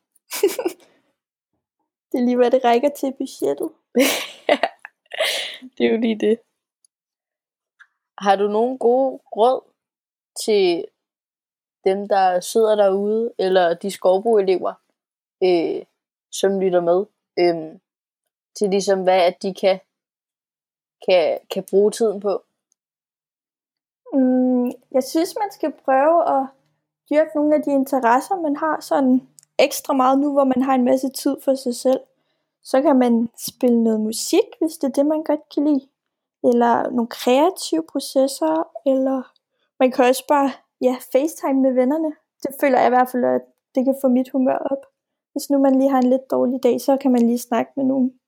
Det 2.12 2.20
er 2.20 2.24
lige, 2.24 2.36
hvad 2.36 2.50
det 2.50 2.64
rækker 2.64 2.88
til 2.88 3.12
budgettet. 3.18 3.70
det 5.78 5.86
er 5.86 5.90
jo 5.90 6.00
lige 6.00 6.18
det. 6.18 6.40
Har 8.18 8.36
du 8.36 8.48
nogle 8.48 8.78
gode 8.78 9.20
råd 9.36 9.60
til 10.44 10.84
dem, 11.84 12.08
der 12.08 12.40
sidder 12.40 12.74
derude, 12.76 13.34
eller 13.38 13.74
de 13.74 13.90
skovboelever, 13.90 14.74
øh, 15.42 15.82
som 16.32 16.60
lytter 16.60 16.80
med, 16.80 17.06
øh, 17.38 17.78
til 18.58 18.70
ligesom 18.70 19.02
hvad 19.02 19.22
at 19.22 19.42
de 19.42 19.54
kan, 19.54 19.80
kan, 21.06 21.38
kan 21.50 21.64
bruge 21.70 21.90
tiden 21.90 22.20
på? 22.20 22.44
Mm, 24.12 24.66
jeg 24.66 25.04
synes, 25.04 25.34
man 25.38 25.50
skal 25.52 25.72
prøve 25.72 26.18
at 26.36 26.55
dyrke 27.10 27.30
nogle 27.34 27.54
af 27.54 27.62
de 27.62 27.70
interesser, 27.70 28.36
man 28.40 28.56
har 28.56 28.80
sådan 28.80 29.28
ekstra 29.58 29.92
meget 29.94 30.18
nu, 30.18 30.32
hvor 30.32 30.44
man 30.44 30.62
har 30.62 30.74
en 30.74 30.84
masse 30.84 31.08
tid 31.08 31.36
for 31.44 31.54
sig 31.54 31.74
selv. 31.74 32.00
Så 32.62 32.82
kan 32.82 32.96
man 32.98 33.28
spille 33.38 33.84
noget 33.84 34.00
musik, 34.00 34.48
hvis 34.60 34.76
det 34.76 34.88
er 34.88 34.92
det, 34.92 35.06
man 35.06 35.22
godt 35.22 35.40
kan 35.54 35.64
lide. 35.64 35.88
Eller 36.44 36.90
nogle 36.90 37.08
kreative 37.08 37.84
processer, 37.92 38.68
eller 38.86 39.32
man 39.80 39.90
kan 39.92 40.04
også 40.04 40.24
bare 40.28 40.50
ja, 40.80 40.96
facetime 41.12 41.60
med 41.62 41.72
vennerne. 41.72 42.12
Det 42.42 42.50
føler 42.60 42.78
jeg 42.78 42.86
i 42.86 42.94
hvert 42.96 43.08
fald, 43.08 43.24
at 43.24 43.42
det 43.74 43.84
kan 43.84 43.96
få 44.00 44.08
mit 44.08 44.30
humør 44.30 44.58
op. 44.58 44.86
Hvis 45.32 45.50
nu 45.50 45.58
man 45.58 45.78
lige 45.78 45.90
har 45.90 45.98
en 45.98 46.10
lidt 46.10 46.30
dårlig 46.30 46.62
dag, 46.62 46.80
så 46.80 46.96
kan 46.96 47.12
man 47.12 47.26
lige 47.26 47.38
snakke 47.38 47.72
med 47.76 47.84
nogen. 47.84 48.20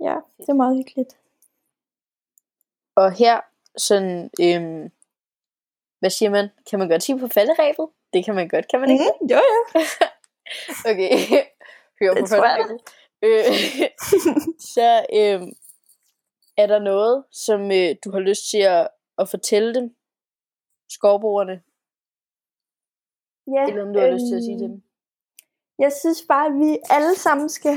Ja, 0.00 0.16
det 0.38 0.48
er 0.48 0.52
meget 0.52 0.76
hyggeligt. 0.76 1.18
Og 2.96 3.12
her, 3.12 3.40
sådan, 3.76 4.30
øhm, 4.40 4.90
hvad 6.06 6.10
siger 6.10 6.30
man? 6.30 6.48
Kan 6.70 6.78
man 6.78 6.88
godt 6.88 7.02
sige 7.02 7.18
på 7.18 7.28
falderæbet? 7.28 7.88
Det 8.12 8.24
kan 8.24 8.34
man 8.34 8.48
godt, 8.48 8.68
kan 8.70 8.80
man 8.80 8.90
ikke? 8.90 9.04
Mm, 9.20 9.26
jo, 9.26 9.36
jo. 9.36 9.80
Okay, 10.90 11.10
hør 12.00 12.14
på 12.20 12.26
falderæbet. 12.26 12.80
Øh, 13.22 13.44
så 14.74 15.06
øhm, 15.18 15.52
er 16.56 16.66
der 16.66 16.78
noget, 16.78 17.24
som 17.32 17.60
øh, 17.72 17.94
du 18.04 18.10
har 18.10 18.18
lyst 18.18 18.50
til 18.50 18.58
at, 18.58 18.88
at 19.18 19.28
fortælle 19.28 19.74
dem, 19.74 19.96
skovboerne, 20.88 21.62
Ja, 23.54 23.62
eller 23.68 23.82
om 23.86 23.92
du 23.92 24.00
har 24.00 24.10
lyst 24.10 24.26
til 24.30 24.36
at 24.36 24.42
sige 24.42 24.64
øhm, 24.64 24.68
dem? 24.68 24.82
Jeg 25.78 25.92
synes 25.92 26.22
bare, 26.28 26.46
at 26.46 26.56
vi 26.62 26.78
alle 26.90 27.14
sammen 27.14 27.48
skal 27.48 27.76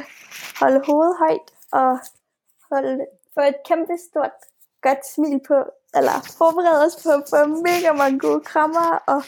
holde 0.60 0.82
hovedet 0.88 1.16
højt 1.24 1.48
og 1.72 2.00
holde, 2.72 3.06
få 3.34 3.42
et 3.42 3.60
kæmpe 3.68 3.98
stort 4.10 4.38
godt 4.82 5.06
smil 5.14 5.40
på, 5.48 5.58
eller 5.98 6.18
forberede 6.38 6.86
os 6.86 6.96
på 7.04 7.12
få 7.30 7.40
mega 7.68 7.92
mange 8.02 8.20
gode 8.20 8.42
krammer, 8.52 8.90
og 9.14 9.22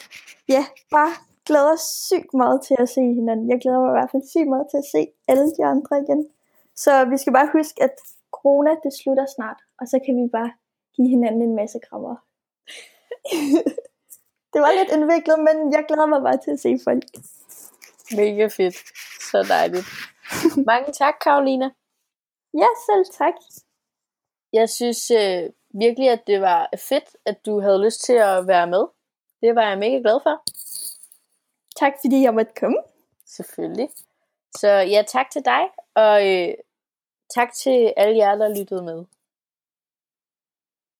ja, 0.48 0.64
bare 0.92 1.14
glæder 1.46 1.76
sygt 1.76 2.34
meget 2.34 2.62
til 2.68 2.76
at 2.80 2.90
se 2.90 3.02
hinanden. 3.02 3.50
Jeg 3.50 3.60
glæder 3.62 3.80
mig 3.80 3.92
i 3.92 3.98
hvert 4.00 4.12
fald 4.12 4.30
sygt 4.34 4.50
meget 4.54 4.68
til 4.72 4.78
at 4.78 4.90
se 4.94 5.02
alle 5.28 5.48
de 5.58 5.66
andre 5.74 5.94
igen. 6.04 6.22
Så 6.76 7.06
vi 7.06 7.18
skal 7.18 7.34
bare 7.34 7.50
huske, 7.58 7.84
at 7.84 7.96
corona 8.32 8.72
det 8.84 8.94
slutter 9.02 9.26
snart, 9.36 9.60
og 9.80 9.88
så 9.88 10.00
kan 10.06 10.14
vi 10.22 10.30
bare 10.38 10.52
give 10.96 11.10
hinanden 11.10 11.42
en 11.42 11.56
masse 11.56 11.80
krammer. 11.88 12.16
det 14.54 14.60
var 14.64 14.72
lidt 14.80 14.92
indviklet, 14.96 15.40
men 15.48 15.74
jeg 15.74 15.84
glæder 15.88 16.06
mig 16.06 16.22
bare 16.22 16.40
til 16.44 16.52
at 16.52 16.60
se 16.60 16.80
folk. 16.84 17.04
Mega 18.18 18.48
fedt. 18.48 18.78
Så 19.32 19.38
dejligt. 19.44 19.88
Mange 20.70 20.94
tak, 20.94 21.16
Karolina. 21.24 21.70
Ja, 22.54 22.68
selv 22.88 23.06
tak. 23.20 23.34
Jeg 24.54 24.70
synes 24.70 25.12
øh, 25.12 25.50
virkelig, 25.74 26.10
at 26.10 26.28
det 26.28 26.42
var 26.42 26.70
fedt, 26.78 27.16
at 27.26 27.46
du 27.46 27.60
havde 27.60 27.86
lyst 27.86 28.02
til 28.04 28.14
at 28.14 28.48
være 28.48 28.68
med. 28.68 28.86
Det 29.42 29.56
var 29.56 29.70
jeg 29.70 29.78
mega 29.78 29.98
glad 29.98 30.20
for. 30.24 30.44
Tak 31.76 31.94
fordi 32.02 32.22
jeg 32.22 32.34
måtte 32.34 32.52
komme. 32.60 32.78
Selvfølgelig. 33.26 33.90
Så 34.58 34.68
ja, 34.68 35.04
tak 35.08 35.30
til 35.32 35.46
dig, 35.46 35.62
og 35.96 36.28
øh, 36.28 36.54
tak 37.36 37.54
til 37.54 37.94
alle 37.98 38.18
jer, 38.18 38.36
der 38.36 38.58
lyttede 38.60 38.84
med. 38.84 39.06